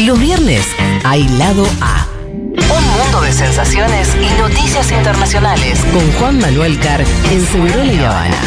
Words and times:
Los 0.00 0.20
viernes 0.20 0.64
hay 1.02 1.26
lado 1.28 1.66
A. 1.80 2.06
Un 2.24 3.02
mundo 3.02 3.20
de 3.20 3.32
sensaciones 3.32 4.08
y 4.14 4.40
noticias 4.40 4.92
internacionales 4.92 5.80
con 5.92 6.12
Juan 6.12 6.38
Manuel 6.38 6.78
Carr 6.78 7.04
en 7.32 7.44
Segurola 7.44 7.92
y 7.92 7.98
Habana. 7.98 8.38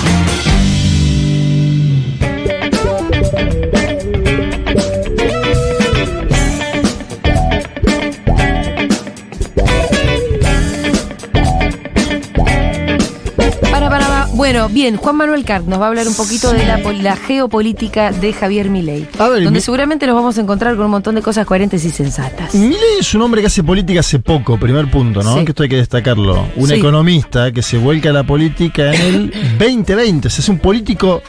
Bien, 14.71 14.97
Juan 14.97 15.15
Manuel 15.17 15.43
Cart 15.45 15.65
nos 15.65 15.79
va 15.79 15.85
a 15.85 15.87
hablar 15.89 16.07
un 16.07 16.15
poquito 16.15 16.51
de 16.53 16.65
la, 16.65 16.77
pol- 16.79 17.01
la 17.03 17.15
geopolítica 17.15 18.11
de 18.11 18.33
Javier 18.33 18.69
Milei. 18.69 19.07
A 19.19 19.27
ver, 19.29 19.43
donde 19.43 19.59
mi- 19.59 19.61
seguramente 19.61 20.05
nos 20.07 20.15
vamos 20.15 20.37
a 20.37 20.41
encontrar 20.41 20.75
con 20.75 20.85
un 20.85 20.91
montón 20.91 21.15
de 21.15 21.21
cosas 21.21 21.45
coherentes 21.45 21.83
y 21.85 21.89
sensatas. 21.91 22.53
Milei 22.55 22.99
es 22.99 23.13
un 23.13 23.21
hombre 23.21 23.41
que 23.41 23.47
hace 23.47 23.63
política 23.63 23.99
hace 23.99 24.19
poco, 24.19 24.57
primer 24.59 24.89
punto, 24.89 25.21
¿no? 25.23 25.35
Sí. 25.37 25.45
Que 25.45 25.51
esto 25.51 25.63
hay 25.63 25.69
que 25.69 25.77
destacarlo. 25.77 26.45
Un 26.55 26.67
Sí. 26.67 26.75
economista 26.75 27.51
que 27.51 27.61
se 27.61 27.77
vuelca 27.77 28.09
a 28.09 28.13
la 28.13 28.23
política 28.23 28.93
en 28.93 29.01
el 29.01 29.33
2020. 29.59 30.29
Se 30.29 30.41
hace 30.41 30.51
un 30.51 30.59
político 30.59 31.21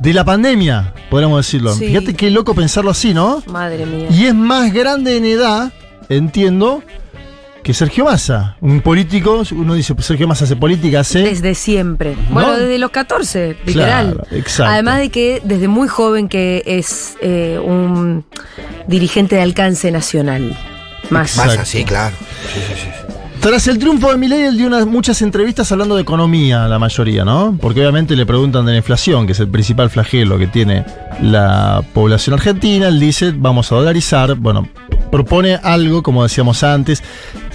de 0.00 0.12
la 0.12 0.24
pandemia, 0.24 0.92
podríamos 1.10 1.38
decirlo. 1.44 1.74
Sí. 1.74 1.86
Fíjate 1.86 2.14
qué 2.14 2.30
loco 2.30 2.54
pensarlo 2.54 2.90
así, 2.90 3.14
¿no? 3.14 3.42
Madre 3.46 3.86
mía. 3.86 4.08
Y 4.10 4.26
es 4.26 4.34
más 4.34 4.72
grande 4.72 5.16
en 5.16 5.24
edad, 5.24 5.72
entiendo, 6.08 6.82
que 7.66 7.74
Sergio 7.74 8.04
Massa. 8.04 8.56
Un 8.60 8.80
político, 8.80 9.42
uno 9.50 9.74
dice, 9.74 9.92
pues 9.92 10.06
Sergio 10.06 10.28
Massa 10.28 10.44
hace 10.44 10.54
política 10.54 11.00
hace... 11.00 11.18
Desde 11.18 11.56
siempre. 11.56 12.14
Bueno, 12.30 12.52
desde 12.52 12.78
los 12.78 12.92
14, 12.92 13.56
literal. 13.66 14.12
Claro, 14.14 14.26
exacto. 14.30 14.72
Además 14.72 14.98
de 14.98 15.08
que 15.08 15.42
desde 15.42 15.66
muy 15.66 15.88
joven 15.88 16.28
que 16.28 16.62
es 16.64 17.16
eh, 17.20 17.58
un 17.60 18.24
dirigente 18.86 19.34
de 19.34 19.42
alcance 19.42 19.90
nacional. 19.90 20.56
Exacto. 21.02 21.12
Massa, 21.12 21.64
sí, 21.64 21.84
claro. 21.84 22.14
Sí, 22.54 22.60
sí, 22.68 22.74
sí. 22.76 22.88
Tras 23.40 23.66
el 23.66 23.80
triunfo 23.80 24.12
de 24.12 24.16
Milei, 24.16 24.42
él 24.42 24.56
dio 24.56 24.68
unas, 24.68 24.86
muchas 24.86 25.20
entrevistas 25.20 25.70
hablando 25.72 25.96
de 25.96 26.02
economía, 26.02 26.68
la 26.68 26.78
mayoría, 26.78 27.24
¿no? 27.24 27.58
Porque 27.60 27.80
obviamente 27.80 28.14
le 28.14 28.26
preguntan 28.26 28.64
de 28.64 28.72
la 28.72 28.78
inflación, 28.78 29.26
que 29.26 29.32
es 29.32 29.40
el 29.40 29.48
principal 29.48 29.90
flagelo 29.90 30.38
que 30.38 30.46
tiene 30.46 30.84
la 31.20 31.82
población 31.92 32.34
argentina. 32.34 32.86
Él 32.86 33.00
dice, 33.00 33.32
vamos 33.36 33.72
a 33.72 33.74
dolarizar. 33.74 34.36
Bueno, 34.36 34.68
propone 35.16 35.54
algo, 35.62 36.02
como 36.02 36.22
decíamos 36.22 36.62
antes. 36.62 37.02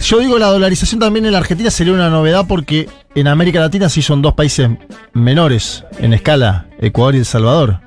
Yo 0.02 0.18
digo, 0.18 0.40
la 0.40 0.48
dolarización 0.48 1.00
también 1.00 1.28
en 1.28 1.32
la 1.34 1.38
Argentina 1.38 1.70
sería 1.70 1.94
una 1.94 2.10
novedad 2.10 2.46
porque 2.48 2.90
en 3.14 3.28
América 3.28 3.60
Latina 3.60 3.88
sí 3.88 4.02
son 4.02 4.24
dos 4.24 4.34
países 4.34 4.68
menores 5.14 5.84
en 6.00 6.14
escala, 6.14 6.66
Ecuador 6.80 7.14
y 7.14 7.20
El 7.20 7.26
Salvador. 7.26 7.80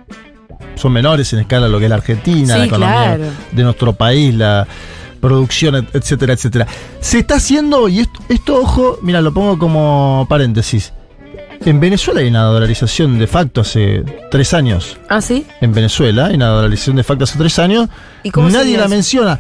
Son 0.77 0.93
menores 0.93 1.33
en 1.33 1.41
escala 1.41 1.69
lo 1.69 1.79
que 1.81 1.87
es 1.87 1.91
la 1.91 1.97
Argentina, 1.97 2.55
Sí, 2.55 2.59
la 2.61 2.67
economía 2.67 3.17
claro. 3.17 3.25
de 3.51 3.63
nuestro 3.65 3.93
país, 3.95 4.33
la 4.35 4.65
producción, 5.21 5.75
et- 5.75 5.93
etcétera, 5.95 6.35
etcétera. 6.35 6.67
Se 7.01 7.19
está 7.19 7.35
haciendo, 7.37 7.89
y 7.89 7.99
esto, 7.99 8.21
esto, 8.29 8.61
ojo, 8.61 8.99
mira, 9.03 9.21
lo 9.21 9.35
pongo 9.35 9.59
como 9.59 10.25
paréntesis. 10.29 10.93
En 11.65 11.81
Venezuela 11.81 12.21
hay 12.21 12.29
una 12.29 12.43
dolarización 12.43 13.19
de 13.19 13.27
facto 13.27 13.63
hace 13.63 14.05
tres 14.31 14.53
años. 14.55 14.99
¿Ah, 15.09 15.21
sí? 15.21 15.47
En 15.63 15.73
Venezuela 15.73 16.27
hay 16.27 16.35
una 16.35 16.49
dolarización 16.49 16.95
de 16.97 17.03
facto 17.05 17.25
hace 17.25 17.39
tres 17.39 17.59
años. 17.59 17.89
¿Y 18.23 18.31
cómo 18.31 18.51
Nadie 18.51 18.77
la 18.77 18.87
menciona. 18.87 19.39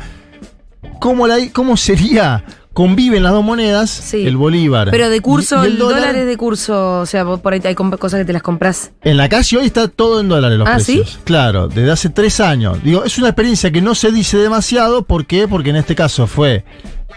¿Cómo, 1.00 1.26
la, 1.26 1.36
¿Cómo 1.52 1.76
sería? 1.76 2.44
Conviven 2.72 3.22
las 3.22 3.30
dos 3.32 3.44
monedas, 3.44 3.88
Sí. 3.88 4.26
el 4.26 4.36
bolívar. 4.36 4.88
Pero 4.90 5.08
de 5.08 5.20
curso, 5.20 5.62
el 5.62 5.78
dólar 5.78 6.16
es 6.16 6.26
de 6.26 6.36
curso. 6.36 6.98
O 7.00 7.06
sea, 7.06 7.22
vos 7.22 7.38
por 7.40 7.52
ahí 7.52 7.60
hay 7.62 7.76
cosas 7.76 8.18
que 8.18 8.24
te 8.24 8.32
las 8.32 8.42
compras. 8.42 8.90
En 9.02 9.16
la 9.16 9.28
calle 9.28 9.58
hoy 9.58 9.66
está 9.66 9.86
todo 9.86 10.18
en 10.20 10.28
dólares 10.28 10.58
los 10.58 10.66
¿Ah, 10.68 10.74
precios. 10.74 11.10
sí? 11.10 11.18
Claro, 11.22 11.68
desde 11.68 11.92
hace 11.92 12.08
tres 12.10 12.40
años. 12.40 12.82
Digo, 12.82 13.04
es 13.04 13.16
una 13.16 13.28
experiencia 13.28 13.70
que 13.70 13.80
no 13.80 13.94
se 13.94 14.10
dice 14.10 14.38
demasiado. 14.38 15.02
¿Por 15.04 15.24
qué? 15.26 15.46
Porque 15.46 15.70
en 15.70 15.76
este 15.76 15.94
caso 15.94 16.26
fue 16.26 16.64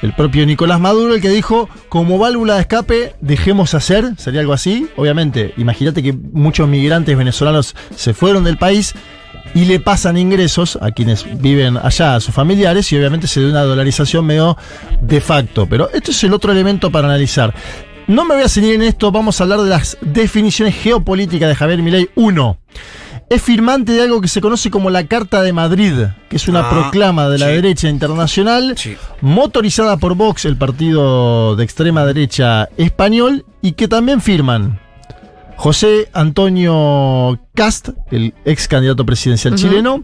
el 0.04 0.14
propio 0.14 0.46
Nicolás 0.46 0.80
Maduro 0.80 1.16
el 1.16 1.22
que 1.22 1.30
dijo, 1.30 1.70
como 1.90 2.20
válvula 2.20 2.54
de 2.54 2.62
escape, 2.62 3.16
dejemos 3.22 3.74
hacer. 3.74 4.12
Sería 4.18 4.42
algo 4.42 4.54
así. 4.54 4.88
Obviamente, 4.96 5.56
imagínate 5.58 6.04
que 6.04 6.14
muchos 6.14 6.68
migrantes 6.70 7.18
venezolanos 7.18 7.76
se 7.96 8.14
fueron 8.14 8.44
del 8.44 8.60
país 8.60 8.94
y 9.56 9.66
le 9.66 9.80
pasan 9.80 10.18
ingresos 10.18 10.78
a 10.82 10.92
quienes 10.92 11.26
viven 11.42 11.78
allá, 11.78 12.16
a 12.16 12.20
sus 12.20 12.34
familiares, 12.34 12.92
y 12.92 12.98
obviamente 12.98 13.28
se 13.28 13.42
da 13.42 13.50
una 13.50 13.64
dolarización 13.64 14.26
medio 14.26 14.58
de 15.02 15.22
facto. 15.22 15.66
Pero 15.68 15.90
esto 15.94 16.12
es 16.12 16.24
el 16.24 16.34
otro 16.34 16.52
elemento 16.52 16.92
para 16.92 17.08
analizar. 17.08 17.54
No 18.08 18.24
me 18.24 18.36
voy 18.36 18.44
a 18.44 18.50
seguir 18.50 18.76
en 18.76 18.84
esto, 18.84 19.12
vamos 19.12 19.40
a 19.40 19.44
hablar 19.44 19.60
de 19.62 19.70
las 19.70 19.98
definiciones 20.02 20.76
geopolíticas 20.76 21.50
de 21.50 21.56
Javier 21.56 21.82
Milei. 21.82 22.10
Uno, 22.16 22.58
es 23.30 23.42
firmante 23.42 23.92
de 23.92 24.04
algo 24.04 24.22
que 24.22 24.30
se 24.30 24.40
conoce 24.40 24.72
como 24.72 24.90
la 24.90 25.06
Carta 25.08 25.42
de 25.42 25.52
Madrid, 25.52 25.94
que 26.30 26.38
es 26.38 26.48
una 26.48 26.62
Ah, 26.62 26.70
proclama 26.70 27.28
de 27.28 27.38
la 27.38 27.48
sí. 27.48 27.52
derecha 27.54 27.90
internacional, 27.90 28.76
Sí. 28.78 28.96
motorizada 29.20 29.98
por 29.98 30.16
Vox, 30.16 30.46
el 30.46 30.56
partido 30.56 31.58
de 31.58 31.64
extrema 31.66 32.06
derecha 32.06 32.70
español, 32.78 33.44
y 33.62 33.74
que 33.74 33.90
también 33.90 34.22
firman 34.22 34.80
José 35.58 36.08
Antonio 36.14 37.40
Cast, 37.56 37.90
el 38.12 38.34
ex 38.46 38.68
candidato 38.68 39.06
presidencial 39.06 39.56
chileno, 39.56 40.04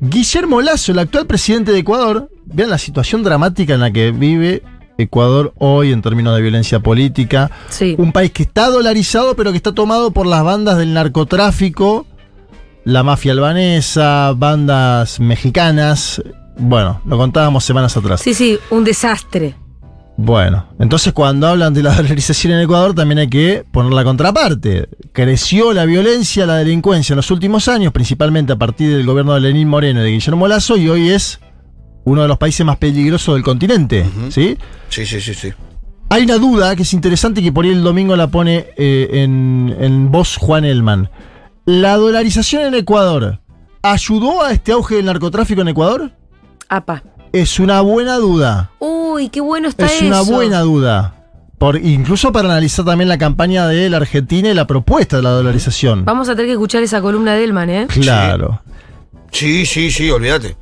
Guillermo 0.00 0.60
Lazo, 0.60 0.92
el 0.92 0.98
actual 0.98 1.26
presidente 1.26 1.72
de 1.72 1.78
Ecuador. 1.78 2.30
Vean 2.44 2.70
la 2.70 2.78
situación 2.78 3.22
dramática 3.22 3.72
en 3.74 3.80
la 3.80 3.90
que 3.90 4.10
vive 4.12 4.62
Ecuador 4.98 5.54
hoy 5.58 5.92
en 5.92 6.02
términos 6.02 6.36
de 6.36 6.42
violencia 6.42 6.80
política. 6.80 7.50
Sí. 7.70 7.94
Un 7.98 8.12
país 8.12 8.32
que 8.32 8.42
está 8.42 8.68
dolarizado, 8.68 9.34
pero 9.34 9.50
que 9.50 9.56
está 9.56 9.72
tomado 9.72 10.10
por 10.10 10.26
las 10.26 10.44
bandas 10.44 10.76
del 10.76 10.92
narcotráfico, 10.92 12.06
la 12.84 13.02
mafia 13.02 13.32
albanesa, 13.32 14.32
bandas 14.36 15.20
mexicanas. 15.20 16.22
Bueno, 16.58 17.00
lo 17.06 17.16
contábamos 17.16 17.64
semanas 17.64 17.96
atrás. 17.96 18.20
Sí, 18.20 18.34
sí, 18.34 18.58
un 18.70 18.84
desastre. 18.84 19.54
Bueno, 20.16 20.66
entonces 20.78 21.12
cuando 21.12 21.48
hablan 21.48 21.72
de 21.74 21.82
la 21.82 21.94
dolarización 21.96 22.52
en 22.54 22.60
Ecuador 22.60 22.94
también 22.94 23.18
hay 23.18 23.28
que 23.28 23.64
poner 23.70 23.92
la 23.92 24.04
contraparte. 24.04 24.88
Creció 25.12 25.72
la 25.72 25.84
violencia, 25.84 26.46
la 26.46 26.56
delincuencia 26.56 27.14
en 27.14 27.16
los 27.16 27.30
últimos 27.30 27.68
años, 27.68 27.92
principalmente 27.92 28.52
a 28.52 28.56
partir 28.56 28.94
del 28.94 29.06
gobierno 29.06 29.34
de 29.34 29.40
Lenín 29.40 29.68
Moreno 29.68 30.00
y 30.00 30.04
de 30.04 30.10
Guillermo 30.10 30.48
Lazo, 30.48 30.76
y 30.76 30.88
hoy 30.88 31.10
es 31.10 31.40
uno 32.04 32.22
de 32.22 32.28
los 32.28 32.38
países 32.38 32.64
más 32.66 32.76
peligrosos 32.76 33.34
del 33.34 33.44
continente. 33.44 34.04
¿sí? 34.30 34.58
Sí, 34.88 35.06
sí, 35.06 35.20
sí, 35.20 35.34
sí. 35.34 35.52
Hay 36.10 36.24
una 36.24 36.36
duda 36.36 36.76
que 36.76 36.82
es 36.82 36.92
interesante 36.92 37.40
y 37.40 37.44
que 37.44 37.52
por 37.52 37.64
ahí 37.64 37.70
el 37.70 37.82
domingo 37.82 38.14
la 38.16 38.26
pone 38.26 38.66
eh, 38.76 39.08
en, 39.12 39.74
en 39.80 40.10
voz 40.10 40.36
Juan 40.36 40.64
Elman. 40.64 41.08
¿La 41.64 41.96
dolarización 41.96 42.64
en 42.64 42.74
Ecuador 42.74 43.40
ayudó 43.82 44.42
a 44.42 44.52
este 44.52 44.72
auge 44.72 44.96
del 44.96 45.06
narcotráfico 45.06 45.62
en 45.62 45.68
Ecuador? 45.68 46.12
Apa. 46.68 47.02
Es 47.32 47.58
una 47.58 47.80
buena 47.80 48.16
duda. 48.16 48.70
Uy, 48.78 49.28
qué 49.28 49.40
bueno 49.40 49.68
está 49.68 49.86
Es 49.86 49.92
eso. 49.96 50.06
una 50.06 50.20
buena 50.20 50.60
duda. 50.60 51.14
Por, 51.58 51.76
incluso 51.76 52.32
para 52.32 52.48
analizar 52.48 52.84
también 52.84 53.08
la 53.08 53.18
campaña 53.18 53.66
de 53.68 53.88
la 53.88 53.98
Argentina 53.98 54.48
y 54.50 54.54
la 54.54 54.66
propuesta 54.66 55.16
de 55.18 55.22
la 55.22 55.30
dolarización. 55.30 56.04
Vamos 56.04 56.28
a 56.28 56.32
tener 56.32 56.46
que 56.46 56.52
escuchar 56.52 56.82
esa 56.82 57.00
columna 57.00 57.34
de 57.34 57.44
Elman, 57.44 57.70
¿eh? 57.70 57.86
Claro. 57.88 58.60
Sí, 59.30 59.64
sí, 59.64 59.90
sí, 59.90 60.10
olvídate. 60.10 60.56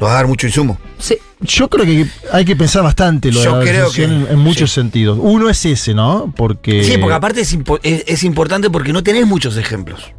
Nos 0.00 0.08
va 0.08 0.12
a 0.12 0.16
dar 0.16 0.28
mucho 0.28 0.46
insumo. 0.46 0.78
Sí. 0.98 1.18
Yo 1.40 1.68
creo 1.68 1.84
que 1.84 2.06
hay 2.32 2.44
que 2.44 2.54
pensar 2.56 2.82
bastante 2.84 3.32
lo 3.32 3.40
de 3.40 3.44
Yo 3.44 3.56
la 3.56 3.62
creo 3.62 3.72
dolarización 3.88 4.10
que- 4.26 4.30
en, 4.32 4.38
en 4.38 4.38
muchos 4.38 4.70
sí. 4.70 4.74
sentidos. 4.76 5.18
Uno 5.20 5.50
es 5.50 5.64
ese, 5.66 5.92
¿no? 5.92 6.32
Porque. 6.36 6.84
Sí, 6.84 6.98
porque 6.98 7.14
aparte 7.14 7.40
es, 7.40 7.56
impo- 7.58 7.80
es, 7.82 8.04
es 8.06 8.22
importante 8.22 8.70
porque 8.70 8.92
no 8.92 9.02
tenés 9.02 9.26
muchos 9.26 9.56
ejemplos. 9.56 10.12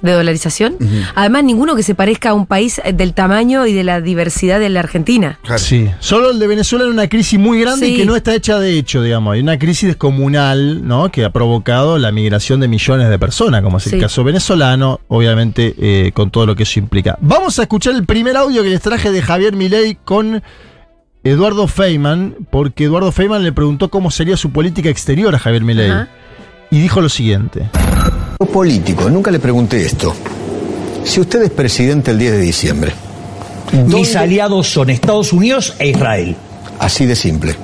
¿De 0.00 0.12
dolarización? 0.12 0.76
Además, 1.16 1.42
ninguno 1.42 1.74
que 1.74 1.82
se 1.82 1.94
parezca 1.96 2.30
a 2.30 2.34
un 2.34 2.46
país 2.46 2.80
eh, 2.84 2.92
del 2.92 3.14
tamaño 3.14 3.66
y 3.66 3.72
de 3.72 3.82
la 3.82 4.00
diversidad 4.00 4.60
de 4.60 4.68
la 4.68 4.78
Argentina. 4.80 5.40
Claro. 5.42 5.58
Sí. 5.58 5.90
Solo 5.98 6.30
el 6.30 6.38
de 6.38 6.46
Venezuela 6.46 6.84
en 6.84 6.92
una 6.92 7.08
crisis 7.08 7.38
muy 7.38 7.60
grande 7.60 7.86
Sí. 7.86 7.94
y 7.94 7.96
que 7.96 8.06
no 8.06 8.14
está 8.14 8.32
hecha 8.34 8.60
de 8.60 8.78
hecho, 8.78 9.02
digamos. 9.02 9.34
Hay 9.34 9.40
una 9.40 9.58
crisis 9.58 9.88
descomunal, 9.88 10.86
¿no? 10.86 11.10
Que 11.10 11.24
ha 11.24 11.30
provocado 11.30 11.98
la 11.98 12.12
migración 12.12 12.60
de 12.60 12.68
millones 12.68 13.08
de 13.10 13.18
personas, 13.18 13.62
como 13.62 13.78
es 13.78 13.84
Sí. 13.84 13.96
el 13.96 14.00
caso 14.02 14.22
venezolano, 14.22 15.00
obviamente 15.08 15.74
eh, 15.78 16.12
con 16.12 16.30
todo 16.30 16.46
lo 16.46 16.54
que 16.54 16.62
eso 16.62 16.78
implica. 16.78 17.18
Vamos 17.20 17.58
a 17.58 17.62
escuchar 17.62 17.94
el 17.96 18.06
primer 18.06 18.36
audio 18.36 18.62
que 18.62 18.70
les 18.70 18.80
traje 18.80 19.10
de 19.10 19.20
Javier 19.20 19.56
Milei 19.56 19.96
con 20.04 20.42
Eduardo 21.24 21.66
Feynman, 21.66 22.36
porque 22.50 22.84
Eduardo 22.84 23.10
Feynman 23.10 23.42
le 23.42 23.50
preguntó 23.52 23.88
cómo 23.90 24.12
sería 24.12 24.36
su 24.36 24.50
política 24.52 24.88
exterior 24.90 25.34
a 25.34 25.38
Javier 25.40 25.64
Milei. 25.64 25.90
Y 26.70 26.80
dijo 26.80 27.00
lo 27.00 27.08
siguiente. 27.08 27.68
Político, 28.46 29.10
nunca 29.10 29.30
le 29.30 29.40
pregunté 29.40 29.84
esto. 29.84 30.14
Si 31.04 31.20
usted 31.20 31.42
es 31.42 31.50
presidente 31.50 32.12
el 32.12 32.18
10 32.18 32.32
de 32.32 32.38
diciembre, 32.40 32.92
Mis 33.72 33.90
¿dónde- 33.90 34.16
aliados 34.18 34.68
son 34.72 34.90
Estados 34.90 35.32
Unidos 35.32 35.74
e 35.78 35.88
Israel, 35.88 36.36
así 36.78 37.04
de 37.06 37.16
simple. 37.16 37.54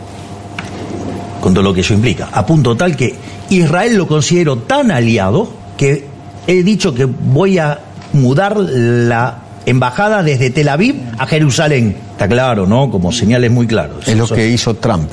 con 1.41 1.53
todo 1.53 1.63
lo 1.63 1.75
que 1.75 1.83
eso 1.83 1.93
implica. 1.93 2.31
A 2.33 2.47
punto 2.47 2.75
tal 2.75 2.97
que 2.97 3.15
Israel 3.51 3.97
lo 3.97 4.07
considero 4.09 4.57
tan 4.61 4.91
aliado 4.91 5.47
que 5.77 6.07
he 6.47 6.63
dicho 6.63 6.95
que 6.95 7.05
voy 7.05 7.59
a 7.59 7.81
mudar 8.15 8.57
la 8.57 9.41
embajada 9.67 10.23
desde 10.23 10.49
Tel 10.49 10.71
Aviv 10.71 10.95
a 11.19 11.27
Jerusalén. 11.27 11.97
Está 12.13 12.27
claro, 12.29 12.67
¿no? 12.67 12.91
Como 12.91 13.13
señales 13.13 13.51
muy 13.51 13.67
claras. 13.67 14.09
Es 14.09 14.17
lo 14.17 14.27
que 14.27 14.49
hizo 14.49 14.73
Trump. 14.77 15.13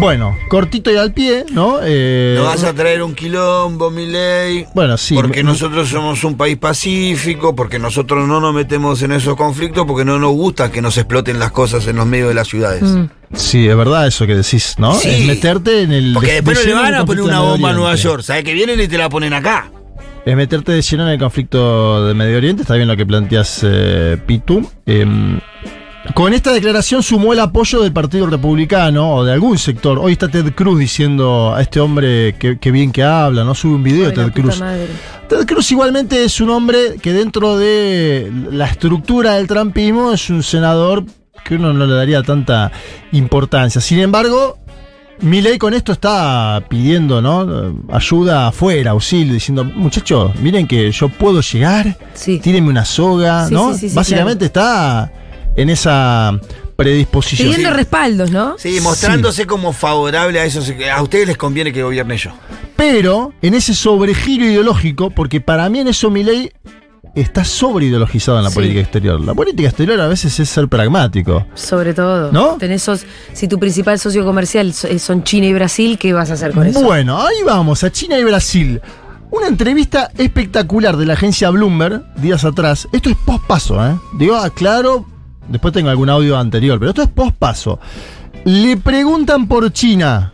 Bueno, 0.00 0.36
cortito 0.48 0.90
y 0.90 0.96
al 0.96 1.12
pie, 1.12 1.44
¿no? 1.52 1.78
Eh, 1.82 2.34
No 2.38 2.44
vas 2.44 2.64
a 2.64 2.72
traer 2.72 3.02
un 3.02 3.14
quilombo, 3.14 3.90
mi 3.90 4.06
ley. 4.06 4.64
Bueno, 4.74 4.96
sí. 4.96 5.14
Porque 5.14 5.42
nosotros 5.44 5.88
somos 5.90 6.24
un 6.24 6.36
país 6.38 6.56
pacífico, 6.56 7.54
porque 7.54 7.78
nosotros 7.78 8.26
no 8.26 8.40
nos 8.40 8.54
metemos 8.54 9.02
en 9.02 9.12
esos 9.12 9.36
conflictos, 9.36 9.84
porque 9.86 10.04
no 10.06 10.18
nos 10.18 10.32
gusta 10.32 10.70
que 10.72 10.80
nos 10.80 10.96
exploten 10.96 11.38
las 11.38 11.52
cosas 11.52 11.86
en 11.86 11.96
los 11.96 12.06
medios 12.06 12.28
de 12.28 12.34
las 12.34 12.48
ciudades. 12.48 12.82
Mm. 12.82 13.04
Sí, 13.34 13.68
es 13.68 13.76
verdad 13.76 14.06
eso 14.06 14.26
que 14.26 14.34
decís, 14.34 14.74
¿no? 14.78 14.94
Sí. 14.94 15.08
Es 15.10 15.26
meterte 15.26 15.82
en 15.82 15.92
el. 15.92 16.12
Porque 16.14 16.28
de- 16.28 16.34
después 16.36 16.58
de 16.64 16.70
no 16.72 16.76
le 16.76 16.82
van 16.82 16.94
a 16.94 17.04
poner 17.04 17.22
una 17.22 17.40
bomba 17.40 17.70
a 17.70 17.72
Nueva. 17.74 17.94
York. 17.94 18.22
¿Sabes 18.22 18.42
que 18.42 18.54
vienen 18.54 18.80
y 18.80 18.88
te 18.88 18.96
la 18.98 19.08
ponen 19.10 19.34
acá? 19.34 19.70
Es 20.24 20.34
meterte 20.36 20.72
de 20.72 20.82
lleno 20.82 21.04
en 21.04 21.10
el 21.10 21.18
conflicto 21.18 22.06
de 22.06 22.14
Medio 22.14 22.36
Oriente, 22.38 22.62
está 22.62 22.74
bien 22.74 22.88
lo 22.88 22.96
que 22.96 23.06
planteas, 23.06 23.60
eh, 23.64 24.18
Pitu. 24.26 24.68
Em, 24.86 25.40
con 26.14 26.32
esta 26.32 26.52
declaración 26.52 27.02
sumó 27.02 27.32
el 27.32 27.40
apoyo 27.40 27.82
del 27.82 27.92
Partido 27.92 28.26
Republicano 28.26 29.14
o 29.16 29.24
de 29.24 29.32
algún 29.32 29.58
sector. 29.58 29.98
Hoy 29.98 30.12
está 30.12 30.28
Ted 30.28 30.52
Cruz 30.54 30.78
diciendo 30.78 31.54
a 31.54 31.60
este 31.60 31.78
hombre 31.80 32.34
que, 32.38 32.58
que 32.58 32.70
bien 32.70 32.90
que 32.90 33.02
habla, 33.02 33.44
¿no? 33.44 33.54
Sube 33.54 33.74
un 33.74 33.82
video 33.82 34.08
Ay, 34.08 34.14
Ted 34.14 34.32
Cruz. 34.32 34.60
madre. 34.60 34.86
Ted 35.28 35.46
Cruz 35.46 35.70
igualmente 35.72 36.24
es 36.24 36.40
un 36.40 36.50
hombre 36.50 36.96
que 37.02 37.12
dentro 37.12 37.56
de 37.58 38.32
la 38.50 38.66
estructura 38.66 39.34
del 39.34 39.46
trampismo 39.46 40.12
es 40.12 40.30
un 40.30 40.42
senador 40.42 41.04
que 41.44 41.54
uno 41.56 41.72
no 41.72 41.86
le 41.86 41.94
daría 41.94 42.22
tanta 42.22 42.72
importancia. 43.12 43.80
Sin 43.80 43.98
embargo, 44.00 44.58
Milei 45.20 45.58
con 45.58 45.74
esto 45.74 45.92
está 45.92 46.64
pidiendo 46.68 47.20
¿no? 47.20 47.74
ayuda 47.92 48.48
afuera, 48.48 48.92
auxilio, 48.92 49.34
diciendo, 49.34 49.64
muchachos, 49.64 50.34
miren 50.40 50.66
que 50.66 50.90
yo 50.90 51.08
puedo 51.10 51.42
llegar, 51.42 51.96
Sí. 52.14 52.38
tírenme 52.40 52.70
una 52.70 52.86
soga, 52.86 53.46
Sí, 53.46 53.54
¿no? 53.54 53.74
sí, 53.74 53.80
sí, 53.80 53.88
sí, 53.90 53.94
Básicamente 53.96 54.46
está 54.46 55.12
en 55.56 55.70
esa 55.70 56.38
predisposición. 56.76 57.48
Pidiendo 57.50 57.74
respaldos, 57.76 58.30
¿no? 58.30 58.56
Sí, 58.58 58.78
mostrándose 58.80 59.46
como 59.46 59.72
favorable 59.72 60.40
a 60.40 60.44
eso. 60.44 60.60
A 60.94 61.02
ustedes 61.02 61.26
les 61.26 61.36
conviene 61.36 61.72
que 61.72 61.82
gobierne 61.82 62.16
yo. 62.16 62.30
Pero 62.76 63.32
en 63.42 63.54
ese 63.54 63.74
sobregiro 63.74 64.44
ideológico, 64.46 65.10
porque 65.10 65.40
para 65.40 65.68
mí 65.68 65.80
en 65.80 65.88
eso 65.88 66.10
Milei 66.10 66.50
está 67.14 67.44
sobreideologizado 67.44 68.38
en 68.38 68.44
la 68.44 68.50
Sí. 68.50 68.54
política 68.54 68.80
exterior. 68.80 69.20
La 69.20 69.34
política 69.34 69.68
exterior 69.68 70.00
a 70.00 70.06
veces 70.06 70.38
es 70.40 70.48
ser 70.48 70.68
pragmático. 70.68 71.44
Sobre 71.54 71.92
todo. 71.92 72.30
¿No? 72.32 72.56
Tenés 72.56 72.82
sos- 72.82 73.04
si 73.34 73.48
tu 73.48 73.58
principal 73.58 73.98
socio 73.98 74.24
comercial 74.24 74.72
eh, 74.84 74.98
son 74.98 75.24
China 75.24 75.46
y 75.46 75.52
Brasil, 75.52 75.98
¿qué 75.98 76.12
vas 76.12 76.30
a 76.30 76.34
hacer 76.34 76.52
con 76.52 76.66
eso? 76.66 76.80
Bueno, 76.82 77.20
ahí 77.20 77.42
vamos, 77.44 77.82
a 77.84 77.90
China 77.90 78.16
y 78.18 78.24
Brasil. 78.24 78.80
Una 79.32 79.48
entrevista 79.48 80.10
espectacular 80.16 80.96
de 80.96 81.06
la 81.06 81.12
agencia 81.14 81.50
Bloomberg 81.50 82.02
días 82.14 82.44
atrás. 82.44 82.88
Esto 82.92 83.10
es 83.10 83.16
post-paso, 83.26 83.84
¿eh? 83.86 83.96
Digo, 84.18 84.36
aclaro, 84.36 85.04
después 85.50 85.74
tengo 85.74 85.90
algún 85.90 86.08
audio 86.08 86.38
anterior, 86.38 86.78
pero 86.78 86.90
esto 86.90 87.02
es 87.02 87.08
post-paso. 87.08 87.78
Le 88.44 88.76
preguntan 88.78 89.46
por 89.46 89.70
China. 89.72 90.32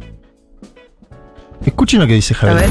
Escuchen 1.66 2.00
lo 2.00 2.06
que 2.06 2.14
dice 2.14 2.32
Javier. 2.32 2.70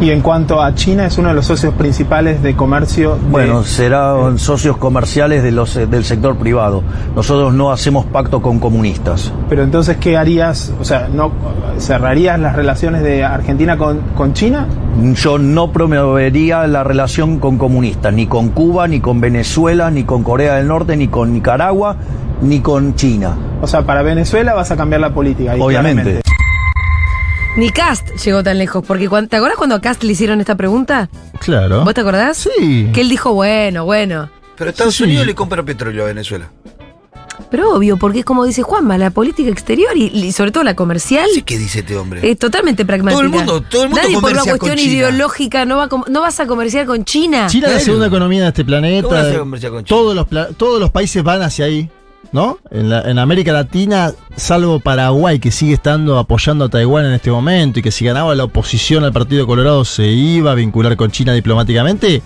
Y 0.00 0.10
en 0.10 0.22
cuanto 0.22 0.62
a 0.62 0.74
China, 0.74 1.04
es 1.06 1.18
uno 1.18 1.28
de 1.28 1.34
los 1.34 1.44
socios 1.46 1.74
principales 1.74 2.42
de 2.42 2.56
comercio. 2.56 3.16
de- 3.16 3.28
Bueno, 3.30 3.62
serán 3.64 4.38
socios 4.38 4.78
comerciales 4.78 5.42
de 5.42 5.52
los, 5.52 5.76
eh, 5.76 5.86
del 5.86 6.04
sector 6.04 6.36
privado. 6.36 6.82
Nosotros 7.14 7.52
no 7.52 7.70
hacemos 7.70 8.06
pacto 8.06 8.40
con 8.40 8.58
comunistas. 8.58 9.30
Pero 9.50 9.62
entonces, 9.62 9.98
¿qué 9.98 10.16
harías? 10.16 10.72
O 10.80 10.84
sea, 10.86 11.08
¿no 11.12 11.30
cerrarías 11.78 12.40
las 12.40 12.56
relaciones 12.56 13.02
de 13.02 13.24
Argentina 13.24 13.76
con, 13.76 14.00
con 14.16 14.32
China? 14.32 14.66
Yo 15.14 15.36
no 15.38 15.70
promovería 15.70 16.66
la 16.66 16.82
relación 16.82 17.38
con 17.40 17.58
comunistas, 17.58 18.12
ni 18.14 18.26
con 18.26 18.48
Cuba, 18.48 18.88
ni 18.88 19.00
con 19.00 19.20
Venezuela, 19.20 19.90
ni 19.90 20.04
con 20.04 20.22
Corea 20.24 20.54
del 20.56 20.66
Norte, 20.66 20.96
ni 20.96 21.08
con 21.08 21.32
Nicaragua, 21.34 21.96
ni 22.40 22.60
con 22.60 22.94
China. 22.94 23.36
O 23.60 23.66
sea, 23.66 23.82
para 23.82 24.00
Venezuela 24.02 24.54
vas 24.54 24.70
a 24.70 24.76
cambiar 24.76 25.02
la 25.02 25.10
política. 25.12 25.52
Obviamente. 25.58 25.70
claramente. 26.02 26.29
Ni 27.56 27.70
Cast 27.70 28.16
llegó 28.24 28.42
tan 28.42 28.58
lejos, 28.58 28.84
porque 28.86 29.08
cuando, 29.08 29.28
¿te 29.28 29.36
acordás 29.36 29.56
cuando 29.56 29.74
a 29.74 29.80
Cast 29.80 30.02
le 30.04 30.12
hicieron 30.12 30.40
esta 30.40 30.54
pregunta? 30.56 31.08
Claro. 31.40 31.84
¿Vos 31.84 31.94
te 31.94 32.00
acordás? 32.00 32.36
Sí. 32.58 32.88
Que 32.92 33.00
él 33.00 33.08
dijo, 33.08 33.34
bueno, 33.34 33.84
bueno. 33.84 34.30
Pero 34.56 34.70
Estados 34.70 34.94
Sí, 34.94 34.98
sí. 35.04 35.10
Unidos 35.10 35.26
le 35.26 35.34
compra 35.34 35.62
petróleo 35.62 36.04
a 36.04 36.06
Venezuela. 36.06 36.50
Pero 37.50 37.74
obvio, 37.74 37.96
porque 37.96 38.20
es 38.20 38.24
como 38.24 38.44
dice 38.44 38.62
Juanma, 38.62 38.98
la 38.98 39.10
política 39.10 39.50
exterior 39.50 39.96
y, 39.96 40.04
y 40.06 40.30
sobre 40.32 40.52
todo 40.52 40.62
la 40.62 40.76
comercial 40.76 41.26
Sí, 41.34 41.42
¿qué 41.42 41.58
dice 41.58 41.80
este 41.80 41.96
hombre? 41.96 42.30
es 42.30 42.38
totalmente 42.38 42.84
pragmática. 42.84 43.16
Todo 43.16 43.24
el 43.24 43.30
mundo- 43.30 43.60
todo 43.62 43.82
el 43.84 43.88
mundo 43.88 44.02
Nadie 44.02 44.20
por 44.20 44.32
una 44.32 44.44
cuestión 44.44 44.78
ideológica 44.78 45.64
no, 45.64 45.78
va 45.78 45.84
a 45.84 45.88
no 46.08 46.20
vas 46.20 46.38
a 46.38 46.46
comerciar 46.46 46.86
con 46.86 47.04
China. 47.04 47.46
China 47.48 47.68
es 47.68 47.72
la 47.74 47.80
segunda 47.80 48.06
economía 48.06 48.42
de 48.42 48.48
este 48.48 48.64
planeta. 48.64 49.08
¿Cómo 49.08 49.20
la 49.20 49.38
comercia 49.38 49.70
con 49.70 49.84
China? 49.84 49.98
todos, 49.98 50.14
los 50.14 50.26
pla- 50.28 50.48
todos 50.56 50.78
los 50.78 50.90
países 50.90 51.24
van 51.24 51.42
hacia 51.42 51.64
ahí, 51.64 51.90
¿no? 52.32 52.58
En, 52.70 52.88
la- 52.90 53.02
en 53.10 53.18
América 53.18 53.52
Latina, 53.52 54.12
salvo 54.36 54.78
Paraguay, 54.80 55.38
que 55.40 55.50
sigue 55.50 55.74
estando 55.74 56.18
apoyando 56.18 56.64
a 56.66 56.68
Taiwán 56.68 57.06
en 57.06 57.12
este 57.12 57.30
momento 57.30 57.80
y 57.80 57.82
que 57.82 57.90
si 57.90 58.04
ganaba 58.04 58.34
la 58.34 58.44
oposición 58.44 59.04
al 59.04 59.12
Partido 59.12 59.46
Colorado 59.46 59.84
se 59.84 60.06
iba 60.06 60.52
a 60.52 60.54
vincular 60.54 60.96
con 60.96 61.10
China 61.10 61.32
diplomáticamente, 61.32 62.22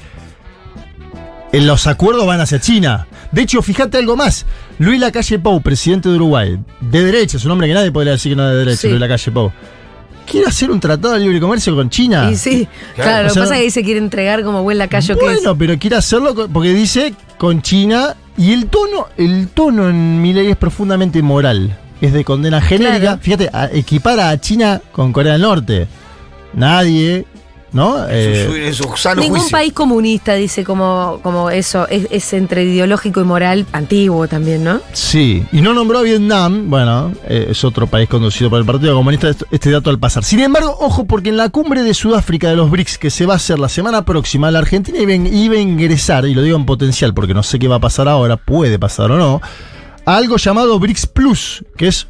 en 1.53 1.67
los 1.67 1.87
acuerdos 1.87 2.27
van 2.27 2.41
hacia 2.41 2.61
China. 2.61 3.07
De 3.33 3.43
hecho, 3.43 3.63
fíjate 3.63 3.99
algo 3.99 4.17
más. 4.17 4.45
Luis 4.79 5.01
Lacalle 5.01 5.39
Pou, 5.39 5.61
presidente 5.63 6.09
de 6.09 6.17
Uruguay, 6.17 6.59
de 6.81 7.05
derecha, 7.05 7.37
es 7.37 7.45
un 7.45 7.53
hombre 7.53 7.69
que 7.69 7.75
nadie 7.75 7.93
podría 7.93 8.13
decir 8.13 8.33
que 8.33 8.37
no 8.37 8.47
es 8.47 8.53
de 8.53 8.59
derecha, 8.59 8.81
Sí. 8.83 8.89
Luis 8.89 9.01
Lacalle 9.01 9.31
Pou. 9.33 9.53
Quiere 10.27 10.47
hacer 10.49 10.71
un 10.71 10.81
tratado 10.81 11.15
de 11.15 11.21
libre 11.21 11.39
comercio 11.39 11.75
con 11.77 11.91
China. 11.91 12.31
Y 12.33 12.37
sí, 12.37 12.67
claro, 12.95 13.11
Claro. 13.11 13.23
lo 13.23 13.27
O 13.27 13.29
que 13.29 13.35
sea, 13.35 13.43
pasa 13.43 13.55
es 13.55 13.59
que 13.61 13.65
ahí 13.65 13.71
se 13.71 13.83
quiere 13.85 14.01
entregar 14.01 14.43
como 14.43 14.63
buen 14.63 14.79
lacayo 14.79 15.19
que 15.19 15.27
es. 15.27 15.33
Bueno, 15.43 15.57
pero 15.59 15.79
quiere 15.79 15.97
hacerlo 15.97 16.35
con- 16.35 16.51
porque 16.53 16.73
dice 16.73 17.15
con 17.39 17.61
China 17.61 18.17
y 18.37 18.53
el 18.53 18.67
tono, 18.67 19.07
el 19.17 19.49
tono 19.49 19.89
en 19.89 20.21
mi 20.23 20.33
ley 20.33 20.49
es 20.49 20.57
profundamente 20.57 21.23
moral. 21.23 21.77
Es 22.01 22.13
de 22.13 22.25
condena 22.25 22.61
genérica. 22.61 22.99
Claro. 23.01 23.19
Fíjate, 23.23 23.51
a- 23.53 23.71
equipara 23.73 24.31
a 24.31 24.39
China 24.41 24.81
con 24.93 25.13
Corea 25.13 25.33
del 25.35 25.43
Norte. 25.43 25.87
Nadie, 26.53 27.25
¿no? 27.75 28.09
Eh, 28.09 28.45
en, 28.45 28.49
su, 28.49 28.55
en 28.57 28.75
su 28.93 28.97
sano 28.97 29.21
Ningún 29.21 29.41
juicio. 29.41 29.57
país 29.59 29.73
comunista 29.75 30.33
dice 30.35 30.65
como, 30.65 31.21
como 31.23 31.51
eso, 31.51 31.87
es, 31.89 32.07
es 32.11 32.33
entre 32.33 32.65
ideológico 32.65 33.21
y 33.21 33.25
moral 33.25 33.67
antiguo 33.73 34.27
también, 34.29 34.65
¿no? 34.65 34.81
sí. 34.95 35.45
Y 35.53 35.61
no 35.61 35.75
nombró 35.75 35.99
a 35.99 36.03
Vietnam. 36.03 36.71
Bueno, 36.71 37.13
eh, 37.27 37.49
es 37.51 37.63
otro 37.65 37.87
país 37.87 38.09
conducido 38.09 38.49
por 38.49 38.59
el 38.61 38.65
Partido 38.65 38.95
Comunista. 38.95 39.31
Este 39.51 39.71
dato 39.71 39.91
al 39.91 39.99
pasar. 39.99 40.25
Sin 40.25 40.41
embargo, 40.41 40.75
ojo, 40.81 41.05
porque 41.05 41.29
en 41.29 41.37
la 41.37 41.49
cumbre 41.51 41.83
de 41.83 41.93
Sudáfrica 41.93 42.49
de 42.49 42.57
los 42.57 42.71
BRICS, 42.71 42.97
que 42.99 43.11
se 43.11 43.27
va 43.27 43.35
a 43.35 43.37
hacer 43.37 43.59
la 43.59 43.69
semana 43.69 44.05
próxima, 44.05 44.51
la 44.51 44.61
Argentina 44.61 44.99
iba, 44.99 45.13
a- 45.13 45.17
iba 45.17 45.55
a 45.57 45.59
ingresar, 45.59 46.25
y 46.27 46.35
lo 46.35 46.43
digo 46.43 46.57
en 46.57 46.65
potencial 46.67 47.13
porque 47.13 47.35
no 47.35 47.43
sé 47.43 47.59
qué 47.59 47.69
va 47.69 47.77
a 47.77 47.81
pasar 47.81 48.09
ahora, 48.09 48.37
puede 48.37 48.79
pasar 48.79 49.11
o 49.11 49.17
no, 49.19 49.43
a 50.07 50.17
algo 50.17 50.37
llamado 50.37 50.79
BRICS 50.79 51.07
Plus, 51.09 51.65
que 51.77 51.89
es 51.89 52.07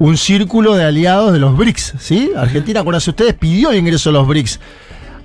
un 0.00 0.16
círculo 0.16 0.76
de 0.76 0.84
aliados 0.84 1.30
de 1.30 1.38
los 1.38 1.54
BRICS, 1.56 1.94
¿sí? 1.98 2.30
Argentina, 2.34 2.80
acuérdense 2.80 3.10
ustedes, 3.10 3.34
pidió 3.34 3.70
el 3.70 3.78
ingreso 3.78 4.08
a 4.08 4.14
los 4.14 4.26
BRICS. 4.26 4.58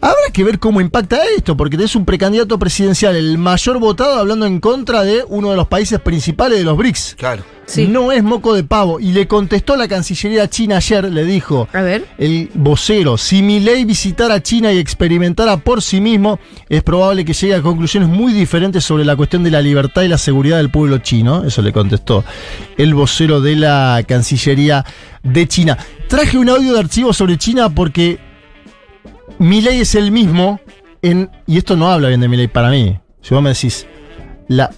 Habrá 0.02 0.32
que 0.32 0.44
ver 0.44 0.60
cómo 0.60 0.82
impacta 0.82 1.20
esto, 1.36 1.58
porque 1.58 1.78
tenés 1.78 1.96
un 1.96 2.06
precandidato 2.06 2.60
presidencial, 2.60 3.16
el 3.16 3.38
mayor 3.38 3.80
votado, 3.80 4.20
hablando 4.20 4.46
en 4.46 4.60
contra 4.60 5.04
de 5.04 5.24
uno 5.28 5.50
de 5.52 5.56
los 5.56 5.68
países 5.68 6.00
principales 6.00 6.60
de 6.60 6.64
los 6.64 6.78
BRICS. 6.78 7.16
Claro. 7.18 7.44
Sí. 7.66 7.88
No 7.88 8.12
es 8.12 8.24
moco 8.24 8.54
de 8.54 8.64
pavo. 8.64 9.00
Y 9.00 9.12
le 9.12 9.28
contestó 9.28 9.76
la 9.76 9.88
Cancillería 9.88 10.48
china 10.48 10.78
ayer, 10.78 11.12
le 11.12 11.26
dijo 11.26 11.68
A 11.74 11.82
ver. 11.82 12.06
el 12.20 12.52
vocero, 12.54 13.18
si 13.18 13.42
Milei 13.42 13.86
visitara 13.86 14.44
China 14.44 14.72
y 14.72 14.78
experimentara 14.78 15.58
por 15.58 15.82
sí 15.82 16.00
mismo, 16.00 16.40
es 16.70 16.84
probable 16.84 17.26
que 17.26 17.34
llegue 17.34 17.56
a 17.56 17.64
conclusiones 17.64 18.08
muy 18.08 18.34
diferentes 18.34 18.84
sobre 18.84 19.04
la 19.04 19.16
cuestión 19.16 19.44
de 19.44 19.50
la 19.50 19.62
libertad 19.62 20.04
y 20.04 20.08
la 20.08 20.20
seguridad 20.20 20.58
del 20.58 20.70
pueblo 20.70 21.00
chino. 21.00 21.44
Eso 21.44 21.64
le 21.64 21.74
contestó 21.74 22.24
el 22.78 22.94
vocero 22.94 23.42
de 23.42 23.56
la 23.56 24.04
Cancillería 24.08 24.86
de 25.24 25.48
China. 25.48 25.76
Traje 26.08 26.38
un 26.38 26.50
audio 26.50 26.74
de 26.74 26.80
archivo 26.80 27.14
sobre 27.14 27.38
China 27.38 27.70
porque 27.74 28.20
Milei 29.40 29.82
es 29.82 29.96
el 29.96 30.12
mismo 30.12 30.60
en, 31.02 31.30
y 31.48 31.58
esto 31.58 31.76
no 31.76 31.92
habla 31.92 32.08
bien 32.10 32.22
de 32.22 32.28
Milei 32.28 32.48
para 32.48 32.70
mí. 32.70 33.00
Si 33.22 33.34
vos 33.34 33.44
me 33.44 33.50
decís, 33.50 33.86
la, 34.48 34.72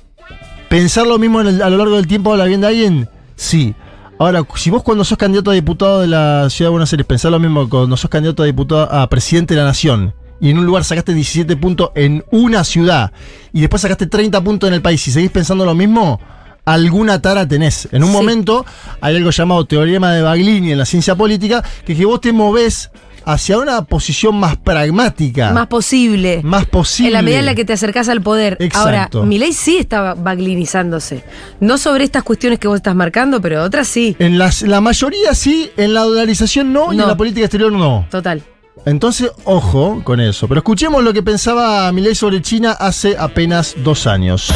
pensar 0.70 1.06
lo 1.08 1.18
mismo 1.20 1.42
el- 1.42 1.62
a 1.62 1.70
lo 1.70 1.78
largo 1.78 1.96
del 1.96 2.08
tiempo 2.08 2.32
habla 2.32 2.46
bien 2.46 2.62
de 2.62 2.68
alguien, 2.68 3.10
sí. 3.36 3.76
Ahora, 4.20 4.42
si 4.56 4.72
vos 4.72 4.82
cuando 4.82 5.04
sos 5.04 5.18
candidato 5.18 5.52
a 5.52 5.54
diputado 5.54 6.02
de 6.02 6.08
la 6.08 6.50
Ciudad 6.50 6.70
de 6.70 6.72
Buenos 6.72 6.92
Aires 6.92 7.06
pensás 7.06 7.30
lo 7.32 7.40
mismo 7.40 7.66
que 7.66 7.70
cuando 7.70 7.96
sos 7.98 8.10
candidato 8.10 8.42
a 8.42 8.48
diputado 8.48 8.92
a 8.92 9.08
presidente 9.10 9.54
de 9.54 9.60
la 9.62 9.68
nación 9.68 10.16
y 10.42 10.50
en 10.50 10.58
un 10.58 10.66
lugar 10.66 10.84
sacaste 10.84 11.14
17 11.14 11.56
puntos 11.58 11.92
en 11.94 12.24
una 12.32 12.64
ciudad 12.64 13.12
y 13.54 13.62
después 13.62 13.82
sacaste 13.84 14.08
30 14.08 14.42
puntos 14.44 14.68
en 14.70 14.74
el 14.74 14.82
país 14.82 15.08
y 15.08 15.12
seguís 15.12 15.30
pensando 15.30 15.66
lo 15.66 15.76
mismo, 15.76 16.20
alguna 16.66 17.22
tara 17.22 17.48
tenés. 17.48 17.88
En 17.92 18.04
un 18.04 18.10
Sí. 18.10 18.16
momento 18.16 18.66
hay 19.02 19.16
algo 19.16 19.30
llamado 19.30 19.66
teorema 19.66 20.12
de 20.14 20.24
Baglini 20.24 20.72
en 20.72 20.80
la 20.80 20.86
ciencia 20.86 21.16
política, 21.16 21.64
que 21.86 21.94
es 21.94 22.00
que 22.00 22.06
vos 22.06 22.20
te 22.20 22.34
movés 22.34 22.90
hacia 23.30 23.58
una 23.58 23.84
posición 23.84 24.36
más 24.40 24.56
pragmática, 24.56 25.52
Más 25.52 25.68
posible. 25.68 26.40
más 26.44 26.66
posible. 26.66 27.10
En 27.10 27.14
la 27.14 27.22
medida 27.22 27.40
en 27.40 27.46
la 27.46 27.56
que 27.56 27.66
te 27.66 27.74
acercás 27.74 28.08
al 28.08 28.22
poder. 28.22 28.56
Exacto. 28.62 29.18
Ahora, 29.20 29.28
Milei 29.30 29.52
sí 29.52 29.78
estaba 29.78 30.14
baglinizándose. 30.14 31.24
No 31.60 31.78
sobre 31.78 32.06
estas 32.06 32.24
cuestiones 32.24 32.58
que 32.58 32.68
vos 32.70 32.78
estás 32.78 32.96
marcando, 32.96 33.42
pero 33.42 33.62
otras 33.64 33.88
sí. 33.88 34.16
En 34.20 34.38
las- 34.38 34.62
la 34.62 34.80
mayoría 34.80 35.34
sí, 35.34 35.70
en 35.76 35.94
la 35.94 36.02
dolarización 36.04 36.72
no, 36.72 36.94
y 36.94 36.98
No. 36.98 37.04
en 37.04 37.10
la 37.10 37.18
política 37.18 37.46
exterior 37.46 37.72
no. 37.72 38.06
Total. 38.10 38.42
Entonces, 38.86 39.30
ojo 39.44 40.00
con 40.06 40.22
eso. 40.22 40.48
Pero 40.48 40.60
escuchemos 40.60 41.04
lo 41.04 41.12
que 41.12 41.22
pensaba 41.22 41.92
Milei 41.92 42.16
sobre 42.16 42.42
China 42.42 42.72
hace 42.80 43.18
apenas 43.20 43.76
dos 43.84 44.08
años. 44.08 44.54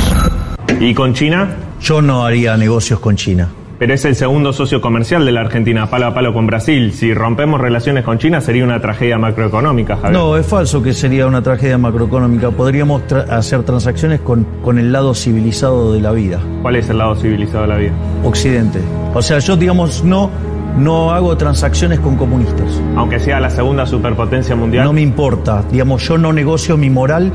¿Y 0.80 0.94
con 0.94 1.14
China? 1.14 1.54
Yo 1.82 2.02
no 2.02 2.24
haría 2.26 2.56
negocios 2.56 3.02
con 3.02 3.18
China. 3.18 3.50
Pero 3.82 3.96
es 3.96 4.06
el 4.06 4.16
segundo 4.16 4.54
socio 4.54 4.80
comercial 4.80 5.26
de 5.26 5.32
la 5.32 5.42
Argentina, 5.42 5.88
palo 5.90 6.06
a 6.06 6.14
palo 6.14 6.32
con 6.36 6.46
Brasil. 6.46 6.94
Si 6.94 7.16
rompemos 7.16 7.60
relaciones 7.60 8.04
con 8.04 8.20
China 8.20 8.40
sería 8.40 8.64
una 8.64 8.80
tragedia 8.80 9.18
macroeconómica, 9.18 9.96
Javier. 9.96 10.14
No, 10.14 10.38
es 10.38 10.46
falso 10.46 10.84
que 10.84 10.94
sería 10.94 11.26
una 11.26 11.42
tragedia 11.42 11.80
macroeconómica. 11.80 12.52
Podríamos 12.52 13.02
tra- 13.08 13.28
hacer 13.32 13.64
transacciones 13.64 14.20
con, 14.20 14.46
con 14.62 14.78
el 14.78 14.92
lado 14.92 15.16
civilizado 15.16 15.94
de 15.94 16.00
la 16.00 16.12
vida, 16.12 16.40
¿Cuál 16.62 16.76
es 16.76 16.90
el 16.92 17.00
lado 17.00 17.16
civilizado 17.16 17.64
de 17.64 17.68
la 17.70 17.78
vida? 17.78 17.92
Occidente. 18.24 18.78
O 19.16 19.22
sea, 19.24 19.40
yo, 19.40 19.58
digamos, 19.58 20.04
no, 20.04 20.30
no 20.78 21.10
hago 21.12 21.36
transacciones 21.36 22.00
con 22.02 22.18
comunistas. 22.18 22.80
Aunque 22.96 23.20
sea 23.20 23.40
la 23.40 23.50
segunda 23.50 23.88
superpotencia 23.88 24.56
mundial. 24.56 24.86
No 24.86 24.94
me 24.94 25.02
importa. 25.02 25.64
Digamos, 25.72 26.08
yo 26.08 26.20
no 26.20 26.32
negocio 26.32 26.78
mi 26.78 26.92
moral 26.92 27.32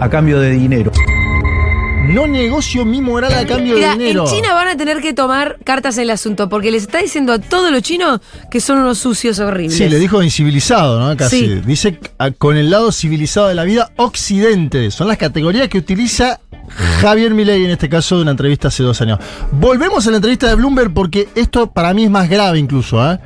a 0.00 0.08
cambio 0.08 0.40
de 0.40 0.52
dinero. 0.52 0.92
No 2.10 2.26
negocio 2.26 2.84
mi 2.84 3.00
moral 3.00 3.32
a 3.34 3.46
cambio 3.46 3.76
Mira, 3.76 3.92
de 3.92 3.98
dinero. 3.98 4.24
en 4.26 4.34
China 4.34 4.52
van 4.54 4.68
a 4.68 4.76
tener 4.76 5.00
que 5.00 5.14
tomar 5.14 5.58
cartas 5.64 5.96
en 5.96 6.04
el 6.04 6.10
asunto 6.10 6.48
porque 6.48 6.70
les 6.70 6.82
está 6.82 6.98
diciendo 6.98 7.32
a 7.32 7.38
todos 7.38 7.70
los 7.70 7.82
chinos 7.82 8.20
que 8.50 8.60
son 8.60 8.78
unos 8.78 8.98
sucios 8.98 9.38
horribles. 9.38 9.76
Sí, 9.76 9.88
le 9.88 9.98
dijo 9.98 10.22
incivilizado, 10.22 10.98
¿no? 10.98 11.16
Casi. 11.16 11.40
Sí. 11.40 11.62
Dice 11.64 11.98
con 12.38 12.56
el 12.56 12.70
lado 12.70 12.90
civilizado 12.90 13.48
de 13.48 13.54
la 13.54 13.64
vida, 13.64 13.92
occidente. 13.96 14.90
Son 14.90 15.06
las 15.06 15.18
categorías 15.18 15.68
que 15.68 15.78
utiliza 15.78 16.40
Javier 17.00 17.32
Milei 17.32 17.64
en 17.64 17.70
este 17.70 17.88
caso 17.88 18.16
de 18.16 18.22
una 18.22 18.32
entrevista 18.32 18.68
hace 18.68 18.82
dos 18.82 19.00
años. 19.00 19.18
Volvemos 19.52 20.06
a 20.06 20.10
la 20.10 20.16
entrevista 20.16 20.48
de 20.48 20.56
Bloomberg 20.56 20.92
porque 20.92 21.28
esto 21.34 21.70
para 21.70 21.94
mí 21.94 22.04
es 22.04 22.10
más 22.10 22.28
grave 22.28 22.58
incluso, 22.58 23.08
¿eh? 23.08 23.18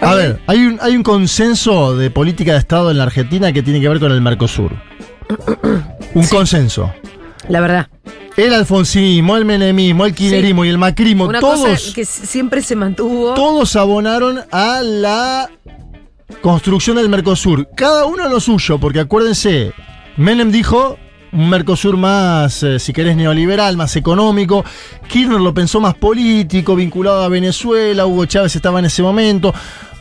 A 0.00 0.14
ver, 0.14 0.40
hay 0.46 0.64
un, 0.64 0.78
hay 0.80 0.96
un 0.96 1.02
consenso 1.02 1.96
de 1.96 2.10
política 2.10 2.52
de 2.52 2.58
Estado 2.58 2.90
en 2.90 2.98
la 2.98 3.04
Argentina 3.04 3.52
que 3.52 3.62
tiene 3.62 3.80
que 3.80 3.88
ver 3.88 3.98
con 3.98 4.12
el 4.12 4.20
Mercosur. 4.20 4.72
Un 6.14 6.26
consenso. 6.26 6.92
La 7.48 7.60
verdad. 7.60 7.88
El 8.36 8.54
alfonsinismo, 8.54 9.36
el 9.36 9.44
menemismo, 9.44 10.06
el 10.06 10.14
kirchnerismo 10.14 10.64
y 10.64 10.68
el 10.68 10.78
macrismo, 10.78 11.24
Una 11.26 11.40
todos 11.40 11.60
cosa 11.60 11.94
que 11.94 12.04
siempre 12.04 12.62
se 12.62 12.76
mantuvo. 12.76 13.34
todos 13.34 13.74
abonaron 13.74 14.40
a 14.52 14.80
la 14.82 15.50
construcción 16.40 16.96
del 16.96 17.08
Mercosur. 17.08 17.68
Cada 17.74 18.04
uno 18.06 18.26
en 18.26 18.30
lo 18.30 18.38
suyo, 18.38 18.78
porque 18.78 19.00
acuérdense, 19.00 19.72
Menem 20.16 20.52
dijo 20.52 20.96
un 21.32 21.50
Mercosur 21.50 21.96
más, 21.96 22.62
eh, 22.62 22.78
si 22.78 22.92
querés, 22.92 23.16
neoliberal, 23.16 23.76
más 23.76 23.96
económico. 23.96 24.64
Kirchner 25.08 25.40
lo 25.40 25.52
pensó 25.52 25.80
más 25.80 25.94
político, 25.94 26.76
vinculado 26.76 27.22
a 27.22 27.28
Venezuela. 27.28 28.06
Hugo 28.06 28.26
Chávez 28.26 28.54
estaba 28.54 28.78
en 28.78 28.84
ese 28.84 29.02
momento. 29.02 29.52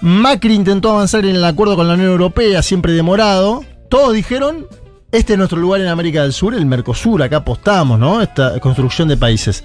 Macri 0.01 0.53
intentó 0.53 0.91
avanzar 0.91 1.25
en 1.25 1.35
el 1.35 1.43
acuerdo 1.43 1.75
con 1.75 1.87
la 1.87 1.95
Unión 1.95 2.11
Europea, 2.11 2.61
siempre 2.61 2.93
demorado. 2.93 3.65
Todos 3.89 4.13
dijeron, 4.13 4.67
este 5.11 5.33
es 5.33 5.39
nuestro 5.39 5.59
lugar 5.59 5.81
en 5.81 5.87
América 5.87 6.23
del 6.23 6.33
Sur, 6.33 6.53
el 6.53 6.65
Mercosur, 6.65 7.23
acá 7.23 7.37
apostamos, 7.37 7.99
¿no? 7.99 8.21
Esta 8.21 8.59
construcción 8.59 9.07
de 9.07 9.17
países. 9.17 9.63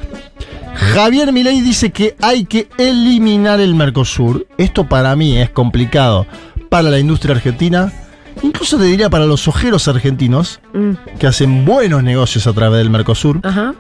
Javier 0.95 1.33
Milei 1.33 1.61
dice 1.61 1.91
que 1.91 2.17
hay 2.21 2.45
que 2.45 2.69
eliminar 2.79 3.61
el 3.61 3.75
Mercosur. 3.75 4.47
Esto 4.57 4.89
para 4.89 5.15
mí 5.17 5.39
es 5.39 5.51
complicado 5.51 6.27
para 6.69 6.91
la 6.91 6.99
industria 6.99 7.35
argentina, 7.35 7.93
incluso 8.43 8.79
te 8.79 8.85
diría 8.85 9.11
para 9.11 9.27
los 9.27 9.47
ojeros 9.49 9.89
argentinos 9.89 10.61
Mm, 10.73 10.93
que 11.19 11.27
hacen 11.27 11.65
buenos 11.65 12.03
negocios 12.03 12.47
a 12.47 12.53
través 12.53 12.79
del 12.79 12.91
Mercosur. 12.91 13.41
Ajá. 13.43 13.75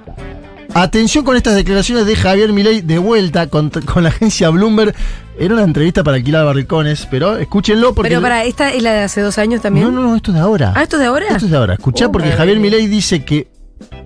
Atención 0.74 1.24
con 1.24 1.36
estas 1.36 1.54
declaraciones 1.54 2.06
de 2.06 2.16
Javier 2.16 2.52
Milei 2.52 2.80
de 2.80 2.98
vuelta 2.98 3.46
con, 3.48 3.68
con 3.70 4.02
la 4.04 4.08
agencia 4.08 4.48
Bloomberg. 4.48 4.94
Era 5.38 5.54
una 5.54 5.64
entrevista 5.64 6.02
para 6.02 6.16
alquilar 6.16 6.44
barricones, 6.46 7.06
pero 7.10 7.36
escúchenlo 7.36 7.94
porque... 7.94 8.08
Pero 8.10 8.22
para, 8.22 8.44
¿esta 8.44 8.70
es 8.72 8.82
la 8.82 8.92
de 8.92 9.00
hace 9.00 9.20
dos 9.20 9.36
años 9.38 9.60
también? 9.60 9.86
No, 9.86 9.90
no, 9.92 10.08
no, 10.08 10.16
esto 10.16 10.30
es 10.30 10.36
de 10.36 10.40
ahora. 10.42 10.72
¿Ah, 10.74 10.82
esto 10.82 10.96
es 10.96 11.00
de 11.00 11.06
ahora? 11.06 11.26
Esto 11.28 11.44
es 11.46 11.50
de 11.50 11.56
ahora. 11.56 11.74
Escuchá 11.74 12.06
Oh, 12.06 12.12
porque 12.12 12.28
madre 12.28 12.38
Javier. 12.38 12.60
Milei 12.60 12.86
dice 12.86 13.22
que 13.24 13.48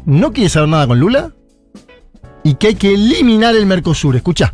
no 0.06 0.32
quiere 0.32 0.48
saber 0.50 0.68
nada 0.68 0.86
con 0.88 0.98
Lula 0.98 1.30
y 2.42 2.54
que 2.54 2.68
hay 2.68 2.74
que 2.74 2.94
eliminar 2.94 3.54
el 3.54 3.66
Mercosur. 3.66 4.16
Escuchá. 4.16 4.52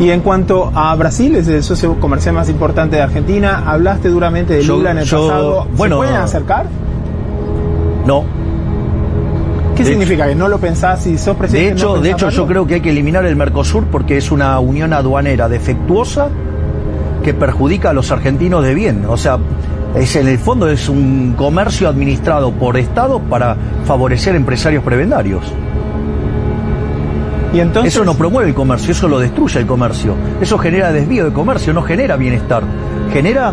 Y 0.00 0.10
en 0.10 0.20
cuanto 0.20 0.72
a 0.74 0.94
Brasil, 0.96 1.36
es 1.36 1.46
el 1.48 1.62
socio 1.62 1.98
comercial 2.00 2.34
más 2.34 2.48
importante 2.48 2.96
de 2.96 3.02
Argentina, 3.02 3.64
hablaste 3.66 4.08
duramente 4.08 4.54
de 4.54 4.62
Yo- 4.62 4.76
Lula 4.78 4.90
en 4.92 4.98
el 4.98 5.04
yo- 5.04 5.26
pasado. 5.28 5.68
bueno, 5.76 5.96
¿Se 5.96 6.06
pueden 6.06 6.16
acercar? 6.16 6.66
No. 8.06 8.24
¿Qué 9.84 9.90
De 9.90 9.96
significa? 9.96 10.26
¿Que 10.28 10.34
no 10.34 10.48
lo 10.48 10.58
pensás 10.58 11.06
y 11.06 11.16
sos 11.18 11.34
De 11.34 11.34
presidente? 11.34 11.72
hecho, 11.74 11.96
no 11.96 12.02
de 12.02 12.10
hecho 12.10 12.30
yo 12.30 12.46
creo 12.46 12.66
que 12.66 12.74
hay 12.74 12.80
que 12.80 12.90
eliminar 12.90 13.24
el 13.26 13.36
Mercosur 13.36 13.84
porque 13.86 14.16
es 14.16 14.30
una 14.32 14.58
unión 14.60 14.92
aduanera 14.92 15.48
defectuosa 15.48 16.28
que 17.22 17.34
perjudica 17.34 17.90
a 17.90 17.92
los 17.92 18.10
argentinos 18.10 18.62
de 18.64 18.74
bien. 18.74 19.04
O 19.08 19.16
sea, 19.16 19.38
es 19.94 20.16
en 20.16 20.28
el 20.28 20.38
fondo 20.38 20.68
es 20.68 20.88
un 20.88 21.34
comercio 21.36 21.88
administrado 21.88 22.52
por 22.52 22.76
Estado 22.76 23.20
para 23.20 23.56
favorecer 23.86 24.34
empresarios 24.36 24.82
prebendarios. 24.84 25.42
Y 27.52 27.60
entonces, 27.60 27.94
Eso 27.94 28.04
no 28.04 28.14
promueve 28.14 28.48
el 28.48 28.54
comercio, 28.54 28.90
eso 28.92 29.06
lo 29.06 29.20
destruye 29.20 29.60
el 29.60 29.66
comercio. 29.66 30.14
Eso 30.40 30.58
genera 30.58 30.90
desvío 30.90 31.24
de 31.24 31.32
comercio, 31.32 31.72
no 31.72 31.82
genera 31.82 32.16
bienestar. 32.16 32.64
Genera 33.12 33.52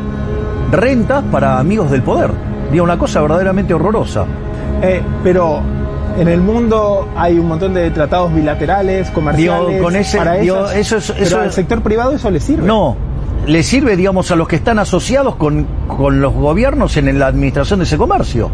rentas 0.71 1.23
para 1.31 1.59
amigos 1.59 1.91
del 1.91 2.01
poder. 2.01 2.31
Digo, 2.71 2.83
una 2.83 2.97
cosa 2.97 3.21
verdaderamente 3.21 3.73
horrorosa. 3.75 4.25
eh, 4.81 5.01
pero 5.23 5.61
en 6.17 6.27
el 6.27 6.41
mundo 6.41 7.07
hay 7.15 7.37
un 7.39 7.47
montón 7.47 7.73
de 7.73 7.89
tratados 7.91 8.33
bilaterales, 8.33 9.09
comerciales. 9.11 9.67
Digo, 9.69 9.83
con 9.83 9.95
ese- 9.95 10.17
para 10.17 10.33
digo, 10.35 10.57
esas, 10.65 10.75
eso 10.75 10.97
es- 10.97 11.11
pero 11.11 11.23
eso 11.25 11.39
al 11.39 11.47
es- 11.47 11.55
sector 11.55 11.81
privado 11.81 12.11
eso 12.13 12.29
le 12.29 12.39
sirve. 12.39 12.65
No, 12.67 12.95
le 13.47 13.63
sirve, 13.63 13.95
digamos, 13.95 14.29
a 14.31 14.35
los 14.35 14.47
que 14.47 14.55
están 14.57 14.79
asociados 14.79 15.35
con, 15.35 15.65
con 15.87 16.21
los 16.21 16.33
gobiernos 16.33 16.95
en 16.97 17.17
la 17.17 17.27
administración 17.27 17.79
de 17.79 17.85
ese 17.85 17.97
comercio. 17.97 18.49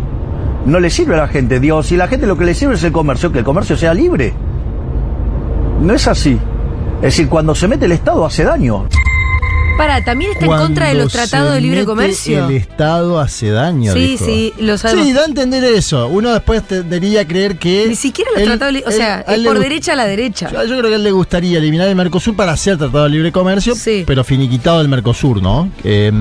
No 0.65 0.79
le 0.79 0.89
sirve 0.89 1.15
a 1.15 1.17
la 1.19 1.27
gente. 1.27 1.59
Digo, 1.59 1.81
si 1.83 1.95
la 1.97 2.07
gente 2.07 2.27
lo 2.27 2.37
que 2.37 2.45
le 2.45 2.53
sirve 2.53 2.75
es 2.75 2.83
el 2.83 2.91
comercio, 2.91 3.31
que 3.31 3.39
el 3.39 3.45
comercio 3.45 3.77
sea 3.77 3.93
libre. 3.93 4.33
No 5.81 5.93
es 5.93 6.07
así. 6.07 6.39
Es 6.97 7.01
decir, 7.03 7.29
cuando 7.29 7.53
se 7.55 7.67
mete 7.67 7.85
el 7.85 7.91
Estado 7.93 8.25
hace 8.25 8.43
daño. 8.43 8.85
Para, 9.77 10.03
también 10.03 10.31
está 10.31 10.45
en 10.45 10.51
contra 10.51 10.87
de 10.87 10.95
los 10.95 11.11
tratados 11.13 11.53
de 11.53 11.61
libre 11.61 11.85
comercio. 11.85 12.47
El 12.47 12.55
Estado 12.55 13.19
hace 13.19 13.49
daño. 13.51 13.93
Sí, 13.93 13.99
dijo. 13.99 14.25
sí, 14.25 14.53
lo 14.59 14.77
sabemos. 14.77 15.05
Sí, 15.05 15.13
da 15.13 15.21
a 15.21 15.25
entender 15.25 15.63
eso. 15.63 16.07
Uno 16.07 16.31
después 16.33 16.63
tendería 16.63 17.21
a 17.21 17.27
creer 17.27 17.57
que. 17.57 17.85
Ni 17.87 17.95
siquiera 17.95 18.31
los 18.31 18.41
él- 18.41 18.47
tratados, 18.47 18.73
li- 18.73 18.83
o 18.85 18.89
él- 18.89 18.95
sea, 18.95 19.23
a 19.27 19.33
él 19.35 19.41
es 19.45 19.47
por 19.47 19.59
derecha 19.59 19.93
a 19.93 19.95
la 19.95 20.05
derecha. 20.05 20.49
Yo, 20.51 20.63
yo 20.63 20.77
creo 20.77 20.89
que 20.89 20.93
a 20.93 20.95
él 20.97 21.03
le 21.03 21.11
gustaría 21.11 21.57
eliminar 21.59 21.87
el 21.87 21.95
Mercosur 21.95 22.35
para 22.35 22.53
hacer 22.53 22.77
tratado 22.77 23.03
de 23.03 23.09
libre 23.11 23.31
comercio, 23.31 23.75
Sí. 23.75 24.03
pero 24.07 24.23
finiquitado 24.23 24.81
el 24.81 24.87
Mercosur, 24.89 25.41
¿no? 25.41 25.69
Eh, 25.83 26.11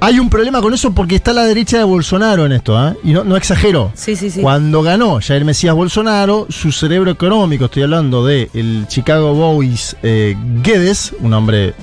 hay 0.00 0.20
un 0.20 0.30
problema 0.30 0.60
con 0.62 0.72
eso 0.72 0.92
porque 0.92 1.16
está 1.16 1.32
la 1.32 1.44
derecha 1.44 1.78
de 1.78 1.82
Bolsonaro 1.84 2.46
en 2.46 2.52
esto, 2.52 2.78
¿eh? 2.88 2.94
Y 3.02 3.08
no, 3.12 3.24
no 3.24 3.36
exagero. 3.36 3.90
Sí, 3.96 4.14
sí, 4.14 4.30
sí. 4.30 4.40
Cuando 4.40 4.82
ganó 4.82 5.18
Jair 5.20 5.44
Mesías 5.44 5.74
Bolsonaro, 5.74 6.46
su 6.48 6.70
cerebro 6.70 7.10
económico, 7.10 7.64
estoy 7.64 7.82
hablando 7.82 8.24
de 8.24 8.48
el 8.54 8.86
Chicago 8.86 9.34
Boys 9.34 9.96
eh, 10.04 10.36
Guedes, 10.62 11.12
un 11.18 11.34
hombre 11.34 11.74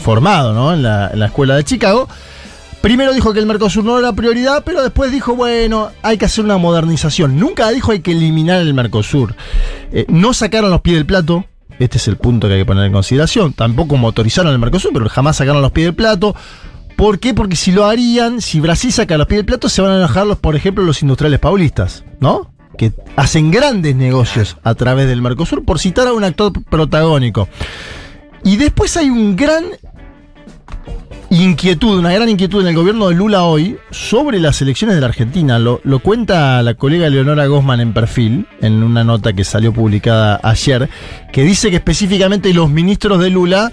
formado 0.00 0.52
¿no? 0.52 0.72
en, 0.72 0.82
la, 0.82 1.26
escuela 1.26 1.56
de 1.56 1.64
Chicago, 1.64 2.08
primero 2.80 3.12
dijo 3.12 3.32
que 3.32 3.40
el 3.40 3.46
Mercosur 3.46 3.84
no 3.84 3.98
era 3.98 4.12
prioridad, 4.12 4.62
pero 4.64 4.82
después 4.82 5.10
dijo, 5.10 5.34
bueno, 5.34 5.90
hay 6.02 6.18
que 6.18 6.26
hacer 6.26 6.44
una 6.44 6.58
modernización. 6.58 7.38
Nunca 7.38 7.70
dijo 7.70 7.92
hay 7.92 8.00
que 8.00 8.12
eliminar 8.12 8.60
el 8.60 8.74
Mercosur. 8.74 9.34
Eh, 9.92 10.04
no 10.08 10.34
sacaron 10.34 10.70
los 10.70 10.80
pies 10.80 10.96
del 10.96 11.06
plato. 11.06 11.44
Este 11.78 11.98
es 11.98 12.06
el 12.08 12.16
punto 12.16 12.46
que 12.46 12.54
hay 12.54 12.60
que 12.60 12.66
poner 12.66 12.84
en 12.84 12.92
consideración. 12.92 13.52
Tampoco 13.52 13.96
motorizaron 13.96 14.52
el 14.52 14.58
Mercosur, 14.58 14.92
pero 14.92 15.08
jamás 15.08 15.36
sacaron 15.36 15.62
los 15.62 15.72
pies 15.72 15.86
del 15.88 15.94
plato. 15.94 16.34
¿Por 16.96 17.18
qué? 17.18 17.34
Porque 17.34 17.56
si 17.56 17.72
lo 17.72 17.86
harían, 17.86 18.40
si 18.40 18.60
Brasil 18.60 18.92
saca 18.92 19.18
los 19.18 19.26
pies 19.26 19.38
del 19.38 19.46
plato, 19.46 19.68
se 19.68 19.82
van 19.82 19.92
a 19.92 19.96
enojar, 19.96 20.26
por 20.36 20.54
ejemplo, 20.54 20.84
los 20.84 21.02
industriales 21.02 21.40
paulistas, 21.40 22.04
¿no? 22.20 22.52
Que 22.78 22.92
hacen 23.16 23.50
grandes 23.50 23.96
negocios 23.96 24.56
a 24.62 24.74
través 24.74 25.08
del 25.08 25.22
Mercosur, 25.22 25.64
por 25.64 25.78
citar 25.80 26.06
a 26.06 26.12
un 26.12 26.24
actor 26.24 26.52
protagónico. 26.70 27.48
Y 28.44 28.56
después 28.56 28.96
hay 28.96 29.08
un 29.10 29.36
gran 29.36 29.64
inquietud, 31.30 31.98
una 31.98 32.12
gran 32.12 32.28
inquietud 32.28 32.60
en 32.60 32.68
el 32.68 32.74
gobierno 32.74 33.08
de 33.08 33.14
Lula 33.14 33.44
hoy 33.44 33.78
sobre 33.90 34.38
las 34.38 34.60
elecciones 34.62 34.94
de 34.94 35.00
la 35.00 35.08
Argentina. 35.08 35.58
Lo, 35.58 35.80
cuenta 36.00 36.62
la 36.62 36.74
colega 36.74 37.08
Leonora 37.08 37.46
Gosman 37.46 37.80
en 37.80 37.92
perfil, 37.92 38.46
en 38.60 38.82
una 38.82 39.02
nota 39.02 39.32
que 39.32 39.44
salió 39.44 39.72
publicada 39.72 40.40
ayer, 40.42 40.88
que 41.32 41.42
dice 41.42 41.70
que 41.70 41.76
específicamente 41.76 42.52
los 42.52 42.70
ministros 42.70 43.18
de 43.20 43.30
Lula 43.30 43.72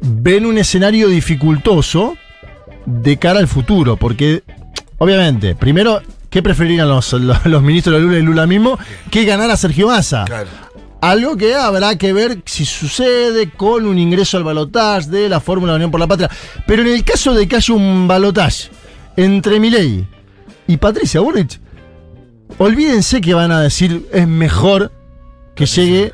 ven 0.00 0.46
un 0.46 0.58
escenario 0.58 1.08
dificultoso 1.08 2.16
de 2.86 3.16
cara 3.16 3.40
al 3.40 3.48
futuro, 3.48 3.96
porque 3.96 4.42
obviamente, 4.98 5.54
primero, 5.54 6.00
¿qué 6.28 6.42
preferirían 6.42 6.88
los, 6.88 7.12
los, 7.14 7.44
los 7.46 7.62
ministros 7.62 7.96
de 7.96 8.02
Lula 8.02 8.18
y 8.18 8.22
Lula 8.22 8.46
mismo 8.46 8.78
que 9.10 9.24
ganar 9.24 9.50
a 9.50 9.56
Sergio 9.56 9.88
Massa? 9.88 10.24
Claro. 10.26 10.48
Algo 11.00 11.36
que 11.36 11.54
habrá 11.54 11.96
que 11.96 12.12
ver 12.12 12.42
si 12.44 12.66
sucede 12.66 13.50
con 13.50 13.86
un 13.86 13.98
ingreso 13.98 14.36
al 14.36 14.44
balotaje 14.44 15.08
de 15.08 15.28
la 15.28 15.40
Fórmula 15.40 15.74
Unión 15.74 15.90
por 15.90 15.98
la 15.98 16.06
Patria. 16.06 16.30
Pero 16.66 16.82
en 16.82 16.88
el 16.88 17.04
caso 17.04 17.32
de 17.34 17.48
que 17.48 17.56
haya 17.56 17.74
un 17.74 18.06
balotaje 18.06 18.70
entre 19.16 19.58
Milei 19.58 20.06
y 20.66 20.76
Patricia 20.76 21.20
Burrich, 21.20 21.58
olvídense 22.58 23.20
que 23.20 23.32
van 23.32 23.50
a 23.50 23.62
decir 23.62 24.06
es 24.12 24.28
mejor 24.28 24.92
que 25.54 25.66
llegue. 25.66 26.12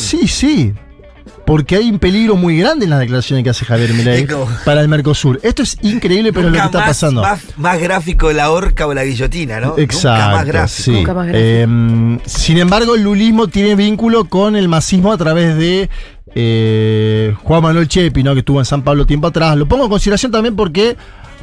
Sí, 0.00 0.26
sí. 0.28 0.72
Porque 1.52 1.76
hay 1.76 1.90
un 1.90 1.98
peligro 1.98 2.34
muy 2.34 2.56
grande 2.56 2.86
en 2.86 2.90
las 2.90 3.00
declaraciones 3.00 3.44
que 3.44 3.50
hace 3.50 3.66
Javier 3.66 3.92
Milei 3.92 4.26
para 4.64 4.80
el 4.80 4.88
Mercosur. 4.88 5.38
Esto 5.42 5.62
es 5.62 5.76
increíble, 5.82 6.32
pero 6.32 6.46
es 6.46 6.54
lo 6.54 6.58
que 6.58 6.64
está 6.64 6.78
más, 6.78 6.88
pasando. 6.88 7.20
Más, 7.20 7.42
más 7.58 7.78
gráfico 7.78 8.32
la 8.32 8.50
horca 8.50 8.86
o 8.86 8.94
la 8.94 9.04
guillotina, 9.04 9.60
¿no? 9.60 9.76
Exacto, 9.76 10.22
Nunca 10.22 10.36
más 10.38 10.46
gráfico. 10.46 10.82
sí. 10.82 10.90
Nunca 10.92 11.12
más 11.12 11.26
gráfico. 11.26 11.46
Eh, 11.46 12.18
sin 12.24 12.56
embargo, 12.56 12.94
el 12.94 13.02
lulismo 13.02 13.48
tiene 13.48 13.74
vínculo 13.74 14.24
con 14.30 14.56
el 14.56 14.66
masismo 14.66 15.12
a 15.12 15.18
través 15.18 15.54
de 15.58 15.90
eh, 16.34 17.34
Juan 17.42 17.62
Manuel 17.62 17.86
Chepi, 17.86 18.22
¿no? 18.22 18.32
que 18.32 18.38
estuvo 18.38 18.58
en 18.58 18.64
San 18.64 18.80
Pablo 18.80 19.04
tiempo 19.04 19.26
atrás. 19.26 19.54
Lo 19.54 19.66
pongo 19.66 19.84
en 19.84 19.90
consideración 19.90 20.32
también 20.32 20.56
porque 20.56 20.96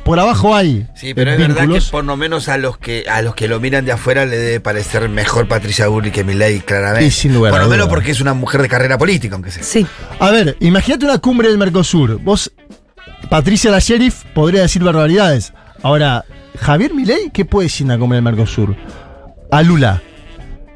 por 0.10 0.20
abajo 0.20 0.56
hay 0.56 0.88
Sí, 0.96 1.14
pero 1.14 1.30
es 1.32 1.38
verdad 1.38 1.68
que 1.70 1.80
por 1.92 2.04
lo 2.04 2.18
menos 2.18 2.50
a 2.50 2.58
los 2.58 2.80
que 2.80 3.06
a 3.08 3.22
los 3.22 3.36
que 3.36 3.48
lo 3.48 3.60
miran 3.60 3.86
de 3.86 3.92
afuera 3.92 4.26
le 4.26 4.38
debe 4.38 4.60
parecer 4.60 5.08
mejor 5.08 5.48
Patricia 5.48 5.88
Burri 5.88 6.10
que 6.10 6.24
Milei, 6.24 6.62
claramente. 6.62 7.06
Y 7.06 7.12
sin 7.12 7.32
lugar 7.32 7.52
por 7.52 7.62
lo 7.62 7.68
menos 7.68 7.86
duda. 7.86 7.94
porque 7.94 8.10
es 8.10 8.20
una 8.20 8.34
mujer 8.34 8.64
de 8.64 8.70
carrera 8.70 8.98
política, 8.98 9.36
aunque 9.36 9.52
sea. 9.52 9.62
Sí. 9.62 9.86
A 10.20 10.32
ver, 10.32 10.58
imagínate 10.62 11.06
una 11.06 11.20
cumbre 11.20 11.50
del 11.50 11.60
Mercosur. 11.60 12.20
Vos, 12.24 12.52
Patricia 13.30 13.70
la 13.70 13.78
sheriff, 13.78 14.24
podría 14.34 14.64
decir 14.64 14.84
barbaridades. 14.84 15.54
Ahora, 15.84 16.26
Javier 16.60 16.96
Milei, 16.96 17.30
¿qué 17.32 17.46
puede 17.46 17.68
decir 17.68 17.86
en 17.86 17.90
la 17.90 18.00
cumbre 18.00 18.16
del 18.16 18.24
Mercosur? 18.24 18.76
A 19.52 19.62
Lula. 19.62 20.02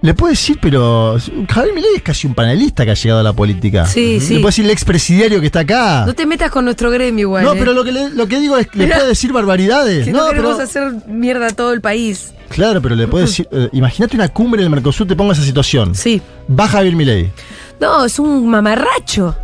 Le 0.04 0.14
puede 0.14 0.34
decir, 0.34 0.60
pero 0.62 1.16
Javier 1.50 1.74
Milei 1.74 1.96
es 1.96 2.02
casi 2.02 2.28
un 2.28 2.36
panelista 2.36 2.84
que 2.84 2.92
ha 2.92 2.94
llegado 2.94 3.22
a 3.22 3.24
la 3.24 3.32
política. 3.32 3.86
Sí, 3.86 4.16
Le 4.16 4.20
sí. 4.20 4.34
puede 4.36 4.48
decir 4.48 4.66
el 4.66 4.72
expresidiario 4.72 5.40
que 5.40 5.46
está 5.46 5.62
acá. 5.62 6.04
No 6.06 6.14
te 6.14 6.26
metas 6.26 6.52
con 6.52 6.66
nuestro 6.66 6.92
gremio 6.92 7.22
igual. 7.22 7.46
No, 7.46 7.54
¿eh? 7.54 7.56
pero 7.58 7.72
lo 7.72 7.86
que, 7.86 7.94
le, 7.94 8.10
lo 8.10 8.28
que 8.28 8.38
digo 8.42 8.58
es 8.58 8.68
que 8.68 8.80
le 8.80 8.88
puede 8.94 9.08
decir 9.08 9.32
barbaridades. 9.32 10.04
Que 10.04 10.12
no, 10.12 10.24
no, 10.26 10.30
queremos 10.32 10.56
pero, 10.58 10.64
hacer 10.66 11.08
mierda 11.08 11.48
a 11.48 11.52
todo 11.52 11.72
el 11.72 11.80
país. 11.80 12.34
Claro, 12.50 12.82
pero 12.82 12.96
le 12.96 13.08
puede 13.08 13.28
decir. 13.28 13.48
eh, 13.50 13.70
imagínate 13.72 14.18
una 14.18 14.28
cumbre 14.28 14.62
del 14.62 14.70
Mercosur, 14.70 15.08
te 15.08 15.16
pongo 15.16 15.32
esa 15.32 15.42
situación. 15.42 15.96
Sí. 15.96 16.22
Va 16.52 16.68
Javier 16.68 16.98
Milei. 16.98 17.32
No, 17.80 18.04
es 18.04 18.20
un 18.20 18.46
mamarracho. 18.50 19.38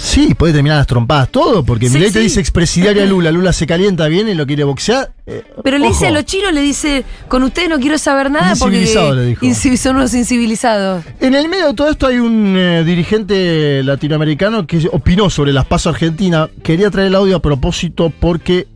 Sí, 0.00 0.32
puede 0.34 0.52
terminar 0.52 0.78
las 0.78 0.86
trompadas, 0.86 1.28
todo, 1.28 1.64
porque 1.64 1.88
Sí, 1.88 1.94
Milei 1.94 2.12
te 2.12 2.20
sí. 2.20 2.24
dice 2.26 2.38
expresidiario 2.40 3.02
a 3.02 3.06
Lula. 3.06 3.32
Lula 3.32 3.52
se 3.52 3.66
calienta, 3.66 4.06
viene 4.06 4.30
y 4.30 4.34
lo 4.34 4.46
quiere 4.46 4.62
boxear. 4.62 5.10
eh, 5.26 5.42
Pero 5.64 5.76
le 5.78 5.88
dice 5.88 6.06
a 6.06 6.10
los 6.12 6.24
chinos, 6.24 6.52
le 6.52 6.60
dice, 6.60 7.04
con 7.26 7.42
ustedes 7.42 7.68
no 7.68 7.80
quiero 7.80 7.98
saber 7.98 8.30
nada 8.30 8.54
porque 8.54 8.76
le 9.12 9.26
dijo. 9.26 9.76
son 9.76 9.96
unos 9.96 10.14
incivilizados. 10.14 11.04
En 11.20 11.34
el 11.34 11.48
medio 11.48 11.66
de 11.68 11.74
todo 11.74 11.90
esto 11.90 12.06
hay 12.06 12.18
un 12.20 12.54
eh, 12.56 12.84
dirigente 12.84 13.82
latinoamericano 13.82 14.66
que 14.68 14.88
opinó 14.92 15.30
sobre 15.30 15.52
las 15.52 15.64
pasos 15.66 15.92
Argentina. 15.94 16.48
Quería 16.62 16.90
traer 16.90 17.08
el 17.08 17.16
audio 17.16 17.34
a 17.36 17.42
propósito 17.42 18.12
porque 18.20 18.68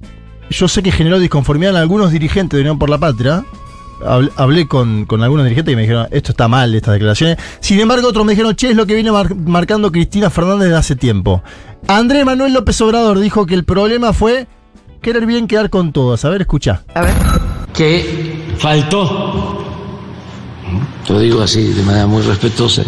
yo 0.50 0.66
sé 0.66 0.82
que 0.82 0.90
generó 0.90 1.20
disconformidad 1.20 1.70
en 1.74 1.80
algunos 1.80 2.10
dirigentes 2.10 2.56
de 2.56 2.62
Unión 2.62 2.80
por 2.80 2.90
la 2.90 2.98
Patria. 2.98 3.44
Hablé, 4.06 4.30
hablé 4.36 4.68
con, 4.68 5.04
con 5.06 5.22
algunos 5.22 5.44
dirigentes 5.44 5.72
y 5.72 5.76
me 5.76 5.82
dijeron, 5.82 6.06
esto 6.10 6.32
está 6.32 6.48
mal, 6.48 6.74
estas 6.74 6.94
declaraciones. 6.94 7.36
Sin 7.60 7.78
embargo, 7.80 8.08
otros 8.08 8.24
me 8.24 8.32
dijeron, 8.32 8.54
che, 8.56 8.70
es 8.70 8.76
lo 8.76 8.86
que 8.86 8.94
viene 8.94 9.12
mar- 9.12 9.34
marcando 9.34 9.90
Cristina 9.92 10.30
Fernández 10.30 10.64
desde 10.68 10.76
hace 10.78 10.96
tiempo. 10.96 11.42
Andrés 11.88 12.24
Manuel 12.24 12.52
López 12.52 12.80
Obrador 12.80 13.18
dijo 13.18 13.46
que 13.46 13.54
el 13.54 13.64
problema 13.64 14.12
fue 14.12 14.46
querer 15.00 15.26
bien 15.26 15.46
quedar 15.48 15.68
con 15.70 15.92
todos. 15.92 16.24
A 16.24 16.28
ver, 16.30 16.42
escucha. 16.42 16.82
A 16.94 17.00
ver. 17.02 17.14
que 17.74 18.54
faltó, 18.58 19.64
lo 21.08 21.18
digo 21.18 21.42
así 21.42 21.72
de 21.72 21.82
manera 21.82 22.06
muy 22.06 22.22
respetuosa, 22.22 22.82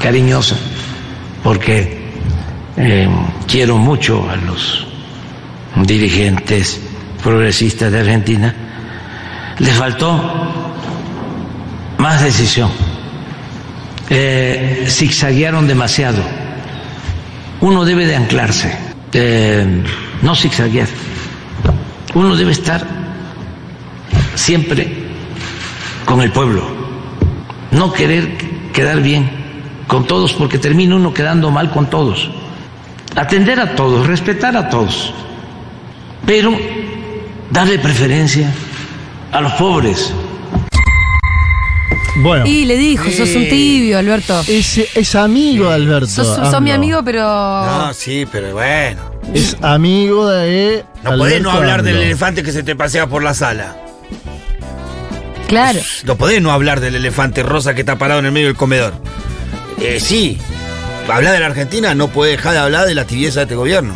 cariñosa, 0.00 0.56
porque 1.42 1.98
eh, 2.76 3.08
quiero 3.48 3.78
mucho 3.78 4.28
a 4.30 4.36
los 4.36 4.86
dirigentes 5.84 6.80
progresistas 7.22 7.90
de 7.92 7.98
Argentina, 8.00 8.54
les 9.58 9.74
faltó 9.74 10.20
más 11.98 12.22
decisión, 12.22 12.70
eh, 14.10 14.86
zigzaguearon 14.88 15.66
demasiado. 15.66 16.22
Uno 17.60 17.84
debe 17.84 18.06
de 18.06 18.16
anclarse, 18.16 18.76
no 20.22 20.34
zigzaguear, 20.34 20.88
uno 22.14 22.36
debe 22.36 22.52
estar 22.52 22.86
siempre 24.34 25.06
con 26.04 26.20
el 26.20 26.30
pueblo. 26.32 26.62
No 27.70 27.92
querer 27.92 28.38
quedar 28.72 29.00
bien 29.00 29.28
con 29.86 30.06
todos 30.06 30.32
porque 30.34 30.58
termina 30.58 30.96
uno 30.96 31.12
quedando 31.12 31.50
mal 31.50 31.70
con 31.70 31.90
todos. 31.90 32.30
Atender 33.16 33.58
a 33.58 33.74
todos, 33.74 34.06
respetar 34.06 34.56
a 34.56 34.68
todos, 34.68 35.12
pero 36.26 36.52
darle 37.50 37.78
preferencia 37.78 38.52
a 39.32 39.40
los 39.40 39.52
pobres. 39.54 40.12
Bueno, 42.22 42.46
Y 42.46 42.64
le 42.64 42.76
dijo, 42.78 43.04
sos 43.10 43.34
un 43.34 43.46
tibio, 43.48 43.98
Alberto. 43.98 44.40
es, 44.48 44.78
es 44.78 45.14
amigo 45.14 45.68
de 45.68 45.74
Alberto. 45.74 46.06
Sos, 46.06 46.26
sos 46.50 46.62
mi 46.62 46.70
amigo, 46.70 47.02
pero... 47.04 47.20
No, 47.22 47.92
sí, 47.92 48.26
pero 48.30 48.54
bueno. 48.54 49.10
Es 49.34 49.56
amigo 49.60 50.26
de. 50.30 50.84
No 51.02 51.16
podés 51.18 51.42
no 51.42 51.50
hablar 51.50 51.82
del 51.82 51.96
elefante 51.96 52.42
que 52.42 52.52
se 52.52 52.62
te 52.62 52.74
pasea 52.76 53.06
por 53.06 53.22
la 53.22 53.34
sala. 53.34 53.76
Claro. 55.48 55.80
No 56.04 56.16
podés 56.16 56.40
no 56.40 56.52
hablar 56.52 56.80
del 56.80 56.94
elefante 56.94 57.42
rosa 57.42 57.74
que 57.74 57.80
está 57.80 57.96
parado 57.98 58.20
en 58.20 58.26
el 58.26 58.32
medio 58.32 58.46
del 58.46 58.56
comedor. 58.56 58.94
Eh, 59.82 59.98
sí, 60.00 60.38
hablar 61.12 61.34
de 61.34 61.40
la 61.40 61.46
Argentina 61.46 61.94
no 61.94 62.08
puede 62.08 62.32
dejar 62.32 62.52
de 62.54 62.58
hablar 62.60 62.86
de 62.86 62.94
la 62.94 63.04
tibieza 63.04 63.40
de 63.40 63.44
este 63.44 63.54
gobierno. 63.56 63.94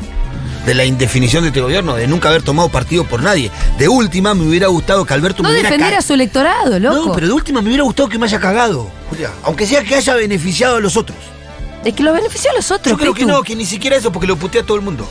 De 0.67 0.75
la 0.75 0.85
indefinición 0.85 1.43
de 1.43 1.49
este 1.49 1.61
gobierno, 1.61 1.97
de 1.97 2.07
nunca 2.07 2.29
haber 2.29 2.43
tomado 2.43 2.69
partido 2.69 3.05
por 3.05 3.23
nadie. 3.23 3.51
De 3.79 3.89
última, 3.89 4.35
me 4.35 4.47
hubiera 4.47 4.67
gustado 4.67 5.05
que 5.07 5.15
Alberto 5.15 5.43
No 5.43 5.49
me 5.49 5.55
hubiera 5.55 5.71
defender 5.71 5.95
a 5.95 6.03
su 6.03 6.13
electorado, 6.13 6.79
loco. 6.79 7.07
No, 7.07 7.13
pero 7.15 7.29
de 7.29 7.33
última 7.33 7.63
me 7.63 7.69
hubiera 7.69 7.85
gustado 7.85 8.09
que 8.09 8.19
me 8.19 8.27
haya 8.27 8.39
cagado, 8.39 8.91
Julia. 9.09 9.31
Aunque 9.43 9.67
sea 9.67 9.83
que 9.83 9.95
haya 9.95 10.15
beneficiado 10.15 10.77
a 10.77 10.81
los 10.81 10.97
otros. 10.97 11.17
Es 11.85 11.95
que 11.95 12.03
lo 12.03 12.13
benefició 12.13 12.51
a 12.51 12.55
los 12.55 12.71
otros. 12.71 12.93
Yo 12.93 12.99
creo 12.99 13.15
que 13.15 13.25
no, 13.25 13.43
que 13.43 13.57
ni 13.57 13.65
siquiera 13.65 13.97
eso, 13.97 14.13
porque 14.13 14.27
lo 14.27 14.37
putea 14.37 14.61
a 14.61 14.65
todo 14.67 14.77
el 14.77 14.83
mundo. 14.83 15.09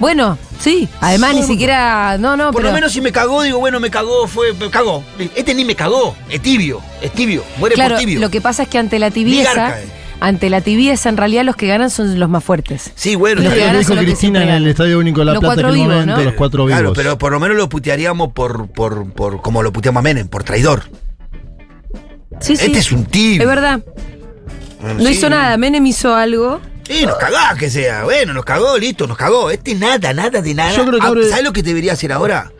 Bueno, 0.00 0.38
sí. 0.58 0.88
Además, 1.00 1.34
ni 1.34 1.42
siquiera... 1.42 2.16
No, 2.18 2.36
no, 2.36 2.46
Por 2.46 2.62
pero... 2.62 2.68
lo 2.70 2.74
menos 2.74 2.90
si 2.90 3.00
me 3.02 3.12
cagó, 3.12 3.42
digo, 3.42 3.58
bueno, 3.58 3.78
me 3.80 3.90
cagó, 3.90 4.26
fue, 4.26 4.54
me 4.54 4.70
cagó. 4.70 5.04
Este 5.36 5.54
ni 5.54 5.64
me 5.64 5.76
cagó, 5.76 6.16
es 6.28 6.40
tibio, 6.40 6.80
es 7.02 7.12
tibio, 7.12 7.44
muere 7.58 7.74
Claro, 7.74 7.96
por 7.96 8.00
tibio. 8.00 8.18
lo 8.18 8.30
que 8.30 8.40
pasa 8.40 8.62
es 8.62 8.68
que 8.70 8.78
ante 8.78 8.98
la 8.98 9.10
tibieza... 9.10 9.54
Garca, 9.54 9.80
eh. 9.80 9.99
Ante 10.20 10.50
la 10.50 10.60
tibieza, 10.60 11.08
en 11.08 11.16
realidad, 11.16 11.44
los 11.44 11.56
que 11.56 11.66
ganan 11.66 11.88
son 11.90 12.18
los 12.20 12.28
más 12.28 12.44
fuertes. 12.44 12.92
Sí, 12.94 13.14
bueno, 13.14 13.36
Los 13.42 13.50
Lo 13.50 13.54
que 13.54 13.60
ganan 13.60 13.78
dijo 13.78 13.88
son 13.88 13.96
los 13.96 14.04
que 14.04 14.10
Cristina 14.12 14.42
en 14.42 14.48
el. 14.50 14.66
Estadio 14.68 14.98
Único 14.98 15.20
de 15.20 15.24
La 15.26 15.32
Los 15.32 15.40
Plata 15.40 15.54
cuatro 15.62 15.72
vivos, 15.72 16.06
los 16.06 16.34
cuatro 16.34 16.64
vivos. 16.66 16.78
Claro, 16.80 16.92
pero 16.94 17.18
por 17.18 17.32
lo 17.32 17.40
menos 17.40 17.56
lo 17.56 17.68
putearíamos 17.68 18.32
por, 18.32 18.68
por, 18.68 19.10
por 19.12 19.40
como 19.40 19.62
lo 19.62 19.72
puteamos 19.72 20.00
a 20.00 20.02
Menem, 20.02 20.28
por 20.28 20.44
traidor. 20.44 20.84
Sí, 22.40 22.56
sí. 22.56 22.66
Este 22.66 22.78
es 22.78 22.92
un 22.92 23.04
tibio. 23.06 23.42
Es 23.42 23.48
verdad. 23.48 23.80
Bueno, 24.80 24.98
No 25.00 25.06
sí. 25.06 25.12
hizo 25.12 25.28
nada. 25.30 25.56
Menem 25.56 25.84
hizo 25.86 26.14
algo. 26.14 26.60
Sí, 26.88 27.06
nos 27.06 27.16
cagá 27.16 27.54
que 27.58 27.70
sea. 27.70 28.04
Bueno, 28.04 28.32
nos 28.32 28.44
cagó, 28.44 28.76
listo, 28.78 29.06
nos 29.06 29.16
cagó. 29.16 29.50
Este 29.50 29.74
nada, 29.74 30.12
nada 30.12 30.40
de 30.42 30.54
nada. 30.54 30.72
Yo 30.74 30.84
creo 30.86 30.98
que 31.00 31.06
Ah, 31.06 31.28
¿Sabes 31.30 31.44
lo 31.44 31.52
que 31.52 31.62
debería 31.62 31.92
hacer 31.92 32.12
ahora? 32.12 32.50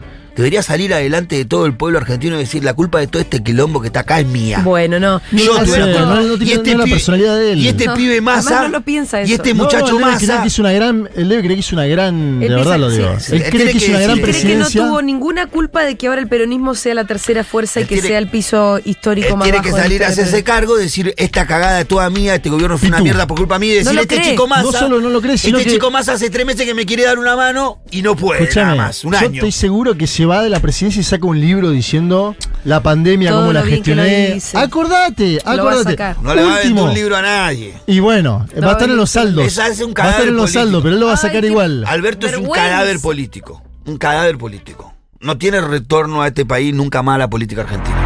Debería 0.40 0.62
salir 0.62 0.94
adelante 0.94 1.36
de 1.36 1.44
todo 1.44 1.66
el 1.66 1.74
pueblo 1.74 1.98
argentino 1.98 2.36
y 2.36 2.38
decir 2.38 2.64
la 2.64 2.72
culpa 2.72 2.98
de 2.98 3.06
todo 3.06 3.20
este 3.20 3.42
quilombo 3.42 3.80
que 3.82 3.88
está 3.88 4.00
acá 4.00 4.20
es 4.20 4.26
mía. 4.26 4.62
Bueno, 4.64 4.98
no. 4.98 5.20
No 5.30 5.38
Yo 5.38 5.52
lo 5.58 5.64
tuve 5.64 5.78
la 5.78 5.84
hace, 5.84 5.92
culpa. 5.92 6.00
no- 6.14 6.22
no 6.22 6.38
tiene- 6.38 6.54
no 6.62 6.62
es 6.72 6.78
la 6.78 6.84
personalidad 6.86 7.36
de 7.36 7.52
él. 7.52 7.58
Y 7.58 7.68
este 7.68 7.84
No, 7.86 7.94
pibe 7.94 8.20
no 8.22 8.68
lo 8.68 8.80
piensa 8.80 9.20
Y 9.20 9.24
eso. 9.24 9.34
este 9.34 9.52
No, 9.54 9.64
muchacho 9.64 9.86
debe 9.86 9.98
creer 9.98 10.12
Massa. 10.28 10.42
que 10.42 10.48
hizo 10.48 10.62
una 10.62 10.72
gran, 10.72 11.08
él 11.14 11.28
debe 11.28 11.42
creer 11.42 11.54
que 11.56 11.60
hizo 11.60 11.76
una 11.76 11.86
gran, 11.86 12.40
de 12.40 12.46
Él 12.46 12.52
verdad 12.54 12.64
piensa- 12.64 12.78
lo 12.78 12.90
digo. 12.90 13.20
sí, 13.20 13.26
sí. 13.26 13.36
Él 13.36 13.42
Él 13.42 13.50
cree 13.50 13.50
tiene 13.50 13.70
que 13.72 13.76
hizo 13.76 13.86
que 13.86 13.90
una 13.92 14.00
gran 14.00 14.16
decir- 14.16 14.22
Cree 14.24 14.34
que 14.42 14.48
no 14.48 14.50
presidencia. 14.64 14.80
tuvo 14.86 15.02
ninguna 15.02 15.46
culpa 15.46 15.82
de 15.84 15.96
que 15.96 16.06
ahora 16.06 16.20
el 16.22 16.28
peronismo 16.28 16.74
sea 16.74 16.94
la 16.94 17.04
tercera 17.04 17.44
fuerza 17.44 17.80
y 17.80 17.84
que 17.84 17.94
tiene- 17.96 18.08
sea 18.08 18.18
el 18.18 18.28
piso 18.28 18.80
histórico 18.84 19.28
Él 19.28 19.34
más 19.36 19.44
tiene 19.44 19.58
bajo 19.58 19.64
que 19.64 19.70
de 19.72 19.76
la 19.76 19.82
salir 19.82 20.04
a 20.04 20.08
hacerse 20.08 20.42
cargo, 20.42 20.76
decir 20.76 21.14
esta 21.18 21.46
cagada 21.46 21.80
es 21.82 21.86
toda 21.88 22.08
mía, 22.10 22.34
este 22.34 22.48
gobierno 22.48 22.78
fue 22.78 22.88
una 22.88 23.00
mierda 23.00 23.26
por 23.26 23.36
culpa 23.38 23.58
mía 23.58 23.74
y 23.74 23.76
decir 23.84 23.98
este 23.98 24.16
cree. 24.16 24.30
chico 24.30 24.46
Massa. 24.46 24.62
No 24.62 24.72
solo 24.72 25.00
no 25.00 25.10
lo 25.10 25.20
cree, 25.20 25.36
sino 25.36 25.58
Este 25.58 25.68
que- 25.70 25.74
chico 25.76 25.90
Massa 25.90 26.12
hace 26.14 26.30
tres 26.30 26.46
meses 26.46 26.64
que 26.66 26.72
me 26.74 26.86
quiere 26.86 27.02
dar 27.04 27.18
una 27.18 27.36
mano 27.36 27.80
y 27.90 28.02
no 28.02 28.16
puede 28.16 28.48
nada 28.54 28.74
más, 28.74 29.04
un 29.04 29.12
yo 29.12 29.18
estoy 29.26 29.52
seguro 29.52 29.96
que 29.96 30.06
se 30.06 30.24
va 30.30 30.42
de 30.42 30.48
la 30.50 30.60
presidencia 30.60 31.00
y 31.00 31.02
saca 31.04 31.26
un 31.26 31.40
libro 31.40 31.70
diciendo 31.70 32.36
la 32.64 32.80
pandemia, 32.82 33.30
Todo 33.30 33.40
cómo 33.40 33.52
la 33.52 33.62
gestioné. 33.62 34.38
Acordate, 34.54 35.38
acordate. 35.44 36.14
No 36.22 36.34
le 36.34 36.42
va 36.44 36.56
a 36.56 36.58
vender 36.60 36.84
un 36.84 36.94
libro 36.94 37.16
a 37.16 37.22
nadie. 37.22 37.74
Y 37.86 38.00
bueno, 38.00 38.46
No, 38.54 38.62
va 38.62 38.68
a 38.68 38.72
estar 38.72 38.88
en 38.90 38.96
los 38.96 39.10
saldos. 39.10 39.44
Es 39.58 39.80
un 39.80 39.92
va 39.92 40.04
a 40.04 40.10
estar 40.10 40.28
en 40.28 40.36
los 40.36 40.42
político. 40.44 40.60
saldos, 40.64 40.82
pero 40.82 40.94
él 40.94 41.00
lo 41.00 41.06
va 41.06 41.14
a 41.14 41.16
sacar 41.16 41.44
igual. 41.44 41.84
Alberto 41.86 42.26
es 42.26 42.36
un 42.36 42.48
cadáver 42.50 43.00
político. 43.00 43.62
Un 43.86 43.96
cadáver 43.98 44.38
político. 44.38 44.94
No 45.20 45.36
tiene 45.36 45.60
retorno 45.60 46.22
a 46.22 46.28
este 46.28 46.46
país 46.46 46.72
nunca 46.74 47.02
más 47.02 47.16
a 47.16 47.18
la 47.18 47.28
política 47.30 47.62
argentina. 47.62 47.96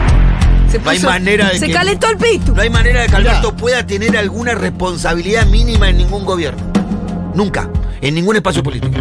Se 0.70 0.78
No 0.80 0.90
hay 0.90 0.98
puso- 0.98 1.06
manera 1.08 1.50
de 1.50 1.58
Se 1.60 1.66
que- 1.68 1.72
calentó 1.72 2.08
el 2.08 2.16
pitu. 2.16 2.54
No 2.54 2.62
hay 2.62 2.70
manera 2.70 3.02
de 3.02 3.08
que. 3.08 3.14
Alberto 3.16 3.54
pueda 3.56 3.86
tener 3.86 4.16
alguna 4.16 4.54
responsabilidad 4.54 5.46
mínima 5.46 5.88
en 5.90 5.98
ningún 5.98 6.24
gobierno. 6.24 6.60
Nunca. 7.34 7.68
En 8.00 8.14
ningún 8.14 8.36
espacio 8.36 8.62
político. 8.62 8.94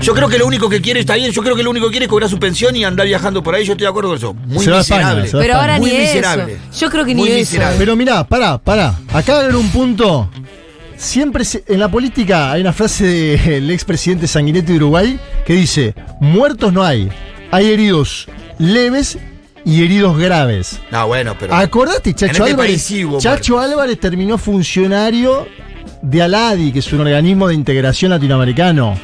Yo 0.00 0.14
creo 0.14 0.28
que 0.28 0.38
lo 0.38 0.46
único 0.46 0.68
que 0.68 0.80
quiere 0.80 1.00
está 1.00 1.14
bien. 1.14 1.30
Yo 1.30 1.42
creo 1.42 1.54
que 1.54 1.62
lo 1.62 1.70
único 1.70 1.86
que 1.86 1.92
quiere 1.92 2.06
es 2.06 2.10
cobrar 2.10 2.28
su 2.28 2.38
pensión 2.38 2.74
y 2.74 2.84
andar 2.84 3.06
viajando 3.06 3.42
por 3.42 3.54
ahí. 3.54 3.64
Yo 3.64 3.72
estoy 3.72 3.84
de 3.84 3.90
acuerdo 3.90 4.08
con 4.10 4.18
eso. 4.18 4.34
Muy 4.34 4.64
Se 4.64 4.76
España, 4.76 5.14
miserable. 5.14 5.28
Pero 5.32 5.54
ahora 5.60 5.78
Muy 5.78 5.90
ni 5.90 5.98
miserable. 5.98 6.52
eso. 6.54 6.80
Yo 6.80 6.90
creo 6.90 7.04
que 7.04 7.14
Muy 7.14 7.28
ni 7.28 7.34
miserable. 7.36 7.74
eso. 7.74 7.78
Pero 7.78 7.96
mirá, 7.96 8.24
pará, 8.26 8.58
pará. 8.58 8.98
Acá 9.12 9.40
hay 9.40 9.52
un 9.54 9.68
punto. 9.70 10.28
Siempre 10.96 11.44
se- 11.44 11.64
en 11.68 11.80
la 11.80 11.88
política 11.90 12.52
hay 12.52 12.60
una 12.60 12.72
frase 12.72 13.04
del 13.04 13.70
expresidente 13.70 14.26
Sanguinetti 14.26 14.72
de 14.72 14.76
Uruguay 14.78 15.18
que 15.44 15.52
dice: 15.54 15.94
Muertos 16.20 16.72
no 16.72 16.82
hay. 16.84 17.08
Hay 17.50 17.66
heridos 17.70 18.26
leves 18.58 19.18
y 19.64 19.82
heridos 19.84 20.16
graves. 20.18 20.78
No, 20.90 21.06
bueno, 21.08 21.36
pero. 21.38 21.54
Acordate, 21.54 22.14
Chacho 22.14 22.26
En 22.26 22.42
este 22.42 22.50
Álvarez. 22.52 22.90
hubo 23.04 23.18
Chacho 23.18 23.58
Álvarez 23.60 23.98
terminó 24.00 24.38
funcionario 24.38 25.46
de 26.04 26.22
Aladi, 26.22 26.72
que 26.72 26.78
es 26.80 26.92
un 26.92 27.00
organismo 27.00 27.48
de 27.48 27.54
integración 27.54 28.10
latinoamericano. 28.10 28.96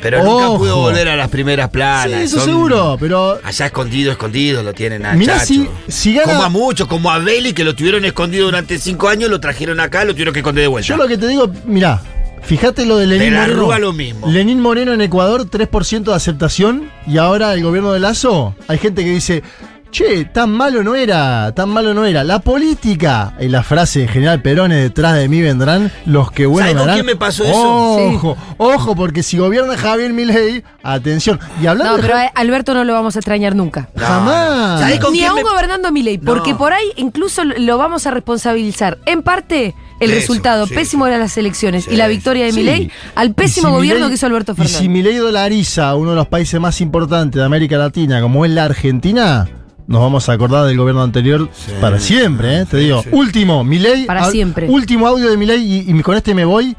Pero 0.00 0.18
nunca 0.24 0.48
Ojo. 0.48 0.58
pudo 0.58 0.76
volver 0.78 1.08
a 1.08 1.14
las 1.16 1.28
primeras 1.28 1.68
planas. 1.70 2.06
Sí, 2.18 2.24
eso 2.24 2.38
Son- 2.38 2.46
seguro, 2.48 2.96
pero 2.98 3.38
Allá 3.44 3.66
escondido, 3.66 4.10
escondido, 4.10 4.62
lo 4.64 4.72
tienen 4.72 5.06
a 5.06 5.12
Mirá, 5.12 5.34
Chacho. 5.34 5.46
si- 5.46 5.68
si 5.86 6.14
gana- 6.14 6.32
Como 6.32 6.42
a 6.42 6.48
muchos, 6.48 6.88
como 6.88 7.10
a 7.12 7.18
Beli, 7.18 7.52
que 7.52 7.62
lo 7.62 7.76
tuvieron 7.76 8.04
escondido 8.04 8.46
durante 8.46 8.78
cinco 8.78 9.08
años, 9.08 9.30
lo 9.30 9.38
trajeron 9.38 9.78
acá, 9.78 10.04
lo 10.04 10.12
tuvieron 10.12 10.34
que 10.34 10.40
esconder 10.40 10.62
de 10.62 10.68
vuelta. 10.68 10.88
yo 10.88 10.96
lo 10.96 11.06
que 11.06 11.16
te 11.18 11.28
digo, 11.28 11.48
mirá, 11.66 12.02
fíjate 12.42 12.84
lo 12.84 12.96
de 12.98 13.06
Lenín 13.06 13.34
la 13.34 13.42
Moreno. 13.42 13.60
Rúa 13.62 13.78
lo 13.78 13.92
mismo. 13.92 14.26
Lenín 14.28 14.58
Moreno 14.58 14.92
en 14.92 15.02
Ecuador, 15.02 15.44
3% 15.48 16.10
de 16.10 16.16
aceptación, 16.16 16.90
y 17.06 17.18
ahora 17.18 17.54
el 17.54 17.62
gobierno 17.62 17.92
de 17.92 18.00
Lazo, 18.00 18.56
hay 18.66 18.78
gente 18.78 19.04
que 19.04 19.10
dice, 19.10 19.44
che, 19.92 20.24
tan 20.24 20.50
malo 20.50 20.82
no 20.82 20.96
era, 20.96 21.52
tan 21.54 21.68
malo 21.68 21.94
no 21.94 22.04
era. 22.04 22.24
La 22.24 22.40
política, 22.40 23.34
en 23.38 23.52
la 23.52 23.62
frase 23.62 24.00
de 24.00 24.08
General 24.08 24.42
Perón, 24.42 24.72
es 24.72 24.82
detrás 24.82 25.14
de 25.14 25.28
mí 25.28 25.40
vendrán 25.40 25.92
los 26.06 26.32
que 26.32 26.46
bueno 26.46 26.68
¿Sabes 26.70 26.84
con 26.86 26.94
quién 26.94 27.06
me 27.06 27.14
pasó 27.16 27.44
eso? 27.44 27.54
Ojo, 27.54 28.36
ojo, 28.56 28.96
porque 28.96 29.22
si 29.22 29.38
gobierna 29.38 29.76
Javier 29.76 30.12
Milei, 30.12 30.64
atención. 30.82 31.38
Y 31.62 31.66
hablando 31.66 31.96
No, 31.96 32.02
pero 32.02 32.16
a 32.16 32.22
Alberto 32.34 32.74
no 32.74 32.82
lo 32.84 32.92
vamos 32.94 33.14
a 33.16 33.18
extrañar 33.20 33.54
nunca. 33.54 33.88
No, 33.94 34.04
jamás. 34.04 34.70
no. 34.72 34.78
¿Sabés 34.78 34.98
con 34.98 35.12
Ni 35.12 35.18
quién 35.18 35.30
aún 35.30 35.42
me- 35.42 35.48
gobernando 35.48 35.92
Milei, 35.92 36.18
porque 36.18 36.52
No. 36.52 36.58
por 36.58 36.72
ahí 36.72 36.86
incluso 36.96 37.44
lo 37.44 37.78
vamos 37.78 38.06
a 38.06 38.10
responsabilizar 38.10 38.98
en 39.06 39.22
parte 39.22 39.74
el 40.00 40.10
eso, 40.10 40.20
resultado 40.20 40.66
sí. 40.66 40.74
pésimo 40.74 41.06
de 41.06 41.18
las 41.18 41.36
elecciones 41.36 41.84
Sí, 41.84 41.90
y 41.92 41.96
la 41.96 42.08
victoria 42.08 42.44
de 42.46 42.52
Sí. 42.52 42.58
Milei 42.58 42.90
al 43.14 43.34
pésimo 43.34 43.68
Y 43.68 43.70
si 43.70 43.76
gobierno 43.76 44.08
que 44.08 44.14
hizo 44.14 44.26
Alberto 44.26 44.52
Y 44.52 44.56
Fernández. 44.56 44.78
si 44.80 44.88
Milei 44.88 45.16
dolariza 45.16 45.90
a 45.90 45.94
uno 45.96 46.10
de 46.10 46.16
los 46.16 46.26
países 46.28 46.58
más 46.60 46.80
importantes 46.80 47.38
de 47.38 47.44
América 47.44 47.76
Latina, 47.76 48.20
como 48.22 48.44
es 48.44 48.50
la 48.50 48.64
Argentina, 48.64 49.46
nos 49.86 50.00
vamos 50.00 50.28
a 50.28 50.32
acordar 50.32 50.66
del 50.66 50.76
gobierno 50.76 51.02
anterior 51.02 51.48
para 51.80 51.98
siempre, 51.98 52.60
¿eh? 52.60 52.66
Te 52.70 52.78
digo. 52.78 53.02
sí. 53.02 53.08
Último, 53.12 53.64
Milei. 53.64 54.06
Para 54.06 54.24
siempre. 54.30 54.68
Último 54.68 55.06
audio 55.06 55.30
de 55.30 55.36
Milei 55.36 55.60
y, 55.60 55.90
y 55.90 56.02
con 56.02 56.16
este 56.16 56.34
me 56.34 56.44
voy. 56.44 56.76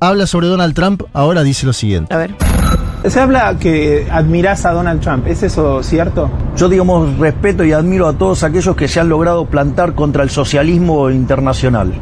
Habla 0.00 0.26
sobre 0.26 0.48
Donald 0.48 0.74
Trump, 0.74 1.02
ahora 1.12 1.42
dice 1.44 1.64
lo 1.64 1.72
siguiente. 1.72 2.12
A 2.12 2.18
ver. 2.18 2.34
Se 3.06 3.20
habla 3.20 3.56
que 3.58 4.06
admirás 4.10 4.64
a 4.66 4.72
Donald 4.72 5.00
Trump. 5.00 5.26
¿Es 5.26 5.42
eso 5.42 5.82
cierto? 5.82 6.30
Yo, 6.56 6.68
digamos, 6.68 7.18
respeto 7.18 7.64
y 7.64 7.72
admiro 7.72 8.08
a 8.08 8.12
todos 8.12 8.42
aquellos 8.42 8.74
que 8.76 8.88
se 8.88 8.98
han 9.00 9.08
logrado 9.08 9.46
plantar 9.46 9.94
contra 9.94 10.22
el 10.24 10.30
socialismo 10.30 11.08
internacional. 11.10 11.92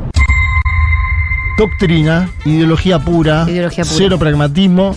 Doctrina, 1.59 2.31
ideología 2.47 2.99
pura, 2.99 3.45
Ideología 3.49 3.85
pura. 3.85 3.97
cero 3.97 4.19
pragmatismo. 4.19 4.97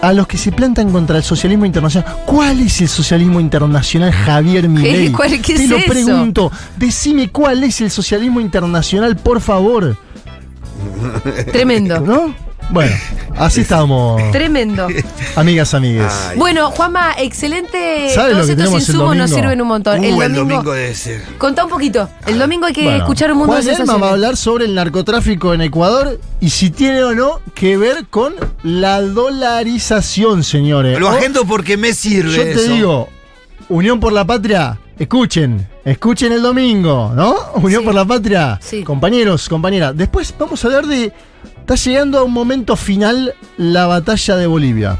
A 0.00 0.12
los 0.12 0.28
que 0.28 0.38
se 0.38 0.52
plantan 0.52 0.92
contra 0.92 1.16
el 1.16 1.24
socialismo 1.24 1.66
internacional. 1.66 2.22
¿Cuál 2.24 2.60
es 2.60 2.80
el 2.80 2.88
socialismo 2.88 3.40
internacional, 3.40 4.12
Javier 4.12 4.68
Milei? 4.68 5.10
¿Cuál- 5.10 5.40
qué 5.42 5.54
Te 5.56 5.64
es 5.64 5.68
lo 5.70 5.76
eso? 5.76 5.86
pregunto. 5.88 6.52
Decime 6.76 7.30
cuál 7.30 7.64
es 7.64 7.80
el 7.80 7.90
socialismo 7.90 8.40
internacional, 8.40 9.16
por 9.16 9.40
favor. 9.40 9.96
Tremendo. 11.52 11.98
¿No? 12.00 12.34
Bueno, 12.70 12.94
así 13.36 13.62
estamos, 13.62 14.20
Tremendo. 14.30 14.88
amigas, 15.36 15.72
amigues. 15.72 16.12
Ay. 16.30 16.38
Bueno, 16.38 16.70
Juanma, 16.70 17.14
excelente. 17.18 18.10
¿Sabe 18.14 18.30
lo 18.30 18.34
Todos 18.34 18.46
que 18.46 18.52
estos 18.52 18.56
tenemos 18.56 18.74
el 18.74 18.94
insumos 18.94 19.16
nos 19.16 19.30
domingo? 19.30 19.36
sirven 19.48 19.62
un 19.62 19.68
montón. 19.68 20.00
Uh, 20.00 20.04
el, 20.04 20.08
el 20.10 20.16
domingo, 20.34 20.38
domingo 20.56 20.72
debe 20.72 20.94
ser. 20.94 21.22
Contá 21.38 21.64
un 21.64 21.70
poquito. 21.70 22.08
El 22.26 22.38
domingo 22.38 22.66
hay 22.66 22.74
que 22.74 22.82
Bueno, 22.84 22.98
escuchar 22.98 23.32
un 23.32 23.38
mundo 23.38 23.54
Juan 23.54 23.64
de 23.64 23.70
Elman 23.70 23.76
sensaciones. 23.86 24.04
va 24.04 24.10
a 24.10 24.12
hablar 24.12 24.36
sobre 24.36 24.64
el 24.66 24.74
narcotráfico 24.74 25.54
en 25.54 25.62
Ecuador 25.62 26.20
y 26.40 26.50
si 26.50 26.68
tiene 26.68 27.02
o 27.04 27.14
no 27.14 27.40
que 27.54 27.78
ver 27.78 28.06
con 28.10 28.34
la 28.62 29.00
dolarización, 29.00 30.44
señores. 30.44 30.98
Lo 30.98 31.08
O- 31.08 31.10
agendo 31.12 31.46
porque 31.46 31.78
me 31.78 31.94
sirve. 31.94 32.32
Yo 32.36 32.42
te 32.42 32.52
eso. 32.52 32.72
digo, 32.72 33.08
Unión 33.70 33.98
por 33.98 34.12
la 34.12 34.26
Patria, 34.26 34.78
escuchen, 34.98 35.66
escuchen 35.86 36.32
el 36.32 36.42
domingo, 36.42 37.12
¿no? 37.14 37.34
Unión 37.54 37.80
Sí. 37.80 37.86
por 37.86 37.94
la 37.94 38.04
Patria. 38.04 38.58
Sí. 38.62 38.82
Compañeros, 38.82 39.48
compañeras. 39.48 39.96
Después 39.96 40.34
vamos 40.38 40.62
a 40.62 40.66
hablar 40.68 40.86
de. 40.86 41.12
Está 41.68 41.90
llegando 41.90 42.18
a 42.18 42.22
un 42.24 42.32
momento 42.32 42.76
final 42.76 43.34
la 43.58 43.86
batalla 43.86 44.36
de 44.36 44.46
Bolivia. 44.46 44.98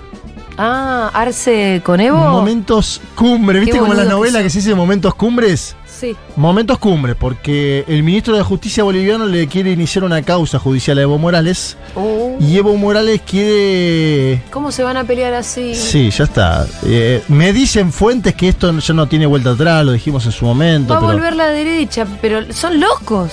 Ah, 0.58 1.10
Arce 1.14 1.80
con 1.82 1.98
Evo. 1.98 2.18
Momentos 2.18 3.00
cumbre, 3.14 3.58
¿viste 3.58 3.78
como 3.78 3.92
en 3.92 3.96
las 3.96 4.14
boludo 4.14 4.42
que 4.42 4.50
se 4.50 4.58
dice 4.58 4.74
momentos 4.74 5.14
cumbres? 5.14 5.76
Sí. 5.86 6.14
Momentos 6.36 6.78
cumbre, 6.78 7.14
porque 7.14 7.86
el 7.88 8.02
ministro 8.02 8.36
de 8.36 8.42
Justicia 8.42 8.84
boliviano 8.84 9.24
le 9.24 9.46
quiere 9.46 9.72
iniciar 9.72 10.04
una 10.04 10.20
causa 10.20 10.58
judicial 10.58 10.98
a 10.98 11.00
Evo 11.00 11.16
Morales 11.16 11.78
Uh, 11.94 12.36
y 12.38 12.58
Evo 12.58 12.76
Morales 12.76 13.22
quiere 13.22 14.42
¿Cómo 14.50 14.70
se 14.70 14.82
van 14.82 14.98
a 14.98 15.04
pelear 15.04 15.32
así? 15.32 15.74
Sí, 15.74 16.10
ya 16.10 16.24
está. 16.24 16.66
Eh, 16.84 17.22
me 17.28 17.54
dicen 17.54 17.92
fuentes 17.92 18.34
que 18.34 18.46
esto 18.46 18.78
ya 18.78 18.92
no 18.92 19.08
tiene 19.08 19.24
vuelta 19.24 19.52
atrás, 19.52 19.86
lo 19.86 19.92
dijimos 19.92 20.26
en 20.26 20.32
su 20.32 20.44
momento. 20.44 20.92
Va 20.92 20.98
a 20.98 21.00
pero 21.00 21.14
volver 21.14 21.34
la 21.34 21.46
derecha, 21.46 22.06
pero 22.20 22.52
son 22.52 22.78
locos. 22.78 23.32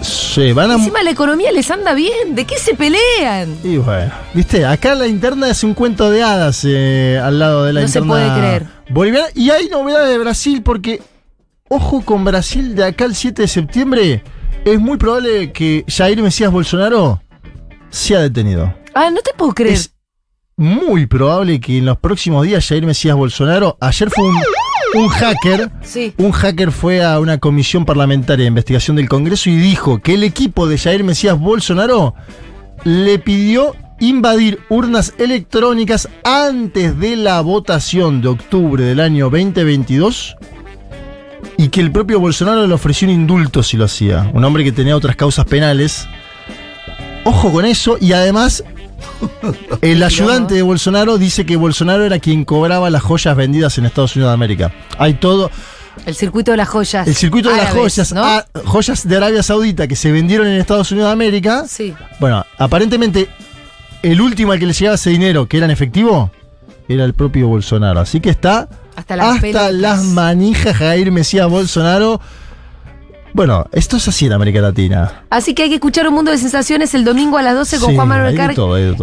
Sí, 0.00 0.52
van 0.52 0.70
a. 0.70 0.74
Encima 0.74 1.02
la 1.02 1.10
economía 1.10 1.50
les 1.52 1.70
anda 1.70 1.92
bien. 1.94 2.34
¿De 2.34 2.44
qué 2.44 2.56
se 2.58 2.74
pelean? 2.74 3.56
Y 3.64 3.76
bueno, 3.78 4.12
viste, 4.34 4.64
acá 4.64 4.94
la 4.94 5.06
interna 5.06 5.48
es 5.50 5.64
un 5.64 5.74
cuento 5.74 6.10
de 6.10 6.22
hadas 6.22 6.64
eh, 6.64 7.20
al 7.22 7.38
lado 7.38 7.64
de 7.64 7.72
la 7.72 7.80
No 7.82 7.88
se 7.88 7.98
interna 7.98 8.14
puede 8.28 8.38
creer. 8.40 8.66
boliviana. 8.90 9.26
Y 9.34 9.50
hay 9.50 9.68
novedades 9.68 10.10
de 10.10 10.18
Brasil 10.18 10.62
porque, 10.62 11.02
ojo 11.68 12.02
con 12.04 12.24
Brasil 12.24 12.74
de 12.74 12.84
acá 12.84 13.04
el 13.04 13.14
7 13.14 13.42
de 13.42 13.48
septiembre, 13.48 14.22
es 14.64 14.78
muy 14.80 14.96
probable 14.98 15.52
que 15.52 15.84
Jair 15.88 16.22
Mesías 16.22 16.52
Bolsonaro 16.52 17.20
sea 17.90 18.20
detenido. 18.20 18.72
Ah, 18.94 19.10
no 19.10 19.20
te 19.20 19.32
puedo 19.36 19.52
creer. 19.54 19.74
Es 19.74 19.92
muy 20.56 21.06
probable 21.06 21.60
que 21.60 21.78
en 21.78 21.86
los 21.86 21.98
próximos 21.98 22.44
días 22.44 22.66
Jair 22.66 22.84
Mesías 22.86 23.16
Bolsonaro, 23.16 23.76
ayer 23.80 24.10
fue 24.10 24.24
un, 24.24 24.36
un 24.94 25.08
hacker, 25.08 25.70
Sí. 25.82 26.14
un 26.18 26.32
hacker 26.32 26.72
fue 26.72 27.04
a 27.04 27.18
una 27.20 27.38
comisión 27.38 27.84
parlamentaria 27.84 28.44
de 28.44 28.48
investigación 28.48 28.96
del 28.96 29.08
Congreso 29.08 29.50
y 29.50 29.56
dijo 29.56 29.98
que 30.00 30.14
el 30.14 30.24
equipo 30.24 30.66
de 30.66 30.78
Jair 30.78 31.04
Mesías 31.04 31.38
Bolsonaro 31.38 32.14
le 32.84 33.18
pidió 33.18 33.74
invadir 34.00 34.60
urnas 34.68 35.12
electrónicas 35.18 36.08
antes 36.24 36.98
de 36.98 37.16
la 37.16 37.40
votación 37.40 38.22
de 38.22 38.28
octubre 38.28 38.84
del 38.84 39.00
año 39.00 39.24
2022 39.30 40.36
y 41.56 41.68
que 41.68 41.80
el 41.80 41.90
propio 41.90 42.20
Bolsonaro 42.20 42.66
le 42.66 42.74
ofreció 42.74 43.08
un 43.08 43.14
indulto 43.14 43.62
si 43.62 43.76
lo 43.76 43.84
hacía. 43.84 44.30
Un 44.32 44.44
hombre 44.44 44.62
que 44.62 44.70
tenía 44.72 44.96
otras 44.96 45.16
causas 45.16 45.44
penales. 45.46 46.06
Ojo 47.24 47.50
con 47.52 47.64
eso 47.64 47.98
y 48.00 48.12
además 48.12 48.62
el 49.80 50.02
ayudante 50.02 50.54
de 50.54 50.62
Bolsonaro 50.62 51.18
dice 51.18 51.46
que 51.46 51.56
Bolsonaro 51.56 52.04
era 52.04 52.18
quien 52.18 52.44
cobraba 52.44 52.90
las 52.90 53.02
joyas 53.02 53.36
vendidas 53.36 53.78
en 53.78 53.86
Estados 53.86 54.16
Unidos 54.16 54.30
de 54.30 54.34
América. 54.34 54.72
Hay 54.98 55.14
todo, 55.14 55.50
El 56.06 56.14
circuito 56.14 56.50
de 56.50 56.56
las 56.56 56.68
joyas. 56.68 57.06
el 57.06 57.14
circuito 57.14 57.50
de 57.50 57.56
las 57.56 57.70
joyas, 57.72 58.12
¿no? 58.12 58.22
ah, 58.24 58.44
joyas 58.64 59.06
de 59.06 59.16
Arabia 59.16 59.42
Saudita 59.42 59.86
que 59.86 59.96
se 59.96 60.12
vendieron 60.12 60.46
en 60.46 60.54
Estados 60.60 60.90
Unidos 60.92 61.08
de 61.08 61.12
América. 61.12 61.64
Sí. 61.68 61.94
Bueno, 62.20 62.44
aparentemente 62.58 63.28
el 64.02 64.20
último 64.20 64.52
al 64.52 64.58
que 64.58 64.66
le 64.66 64.72
llegaba 64.72 64.94
ese 64.94 65.10
dinero, 65.10 65.46
que 65.46 65.56
era 65.56 65.66
en 65.66 65.72
efectivo, 65.72 66.30
era 66.88 67.04
el 67.04 67.14
propio 67.14 67.48
Bolsonaro. 67.48 68.00
Así 68.00 68.20
que 68.20 68.30
está 68.30 68.68
Hasta 68.96 69.16
las 69.16 69.42
hasta 69.42 69.72
las 69.72 70.02
manijas 70.04 70.76
Jair 70.76 71.10
Mesías 71.12 71.48
Bolsonaro. 71.48 72.20
Bueno, 73.32 73.66
esto 73.72 73.96
es 73.96 74.08
así 74.08 74.26
en 74.26 74.32
América 74.32 74.60
Latina. 74.60 75.22
Así 75.30 75.54
que 75.54 75.64
hay 75.64 75.68
que 75.68 75.76
escuchar 75.76 76.08
un 76.08 76.14
mundo 76.14 76.30
de 76.30 76.38
sensaciones 76.38 76.94
el 76.94 77.04
domingo 77.04 77.38
a 77.38 77.42
las 77.42 77.54
12 77.54 77.78
con 77.78 77.90
Sí, 77.90 77.96
Juan 77.96 78.08
Manuel 78.08 78.36
Carg. 78.36 78.54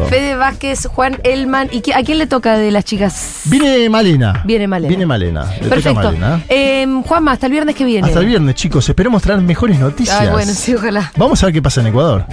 Fede 0.09 0.35
Vázquez, 0.35 0.87
Juan 0.87 1.19
Elman. 1.23 1.69
¿Y 1.71 1.91
a 1.91 2.03
quién 2.03 2.17
le 2.17 2.27
toca 2.27 2.57
de 2.57 2.71
las 2.71 2.85
chicas? 2.85 3.41
Viene 3.45 3.89
Malena. 3.89 4.41
Viene 4.45 4.67
Malena. 4.67 4.87
Viene 4.89 5.05
Malena. 5.05 5.43
Le 5.45 5.57
toca 5.57 5.69
Perfecto. 5.69 6.03
Malena. 6.03 6.43
Eh, 6.49 6.87
Juanma, 7.05 7.31
hasta 7.33 7.45
el 7.45 7.51
viernes 7.51 7.75
que 7.75 7.85
viene. 7.85 8.07
Hasta 8.07 8.19
el 8.19 8.25
viernes, 8.25 8.55
chicos. 8.55 8.87
Esperemos 8.89 9.21
traer 9.21 9.41
mejores 9.41 9.79
noticias. 9.79 10.19
Ay, 10.19 10.29
bueno, 10.29 10.51
sí, 10.53 10.73
ojalá. 10.75 11.11
Vamos 11.17 11.41
a 11.43 11.47
ver 11.47 11.53
qué 11.53 11.61
pasa 11.61 11.81
en 11.81 11.87
Ecuador. 11.87 12.25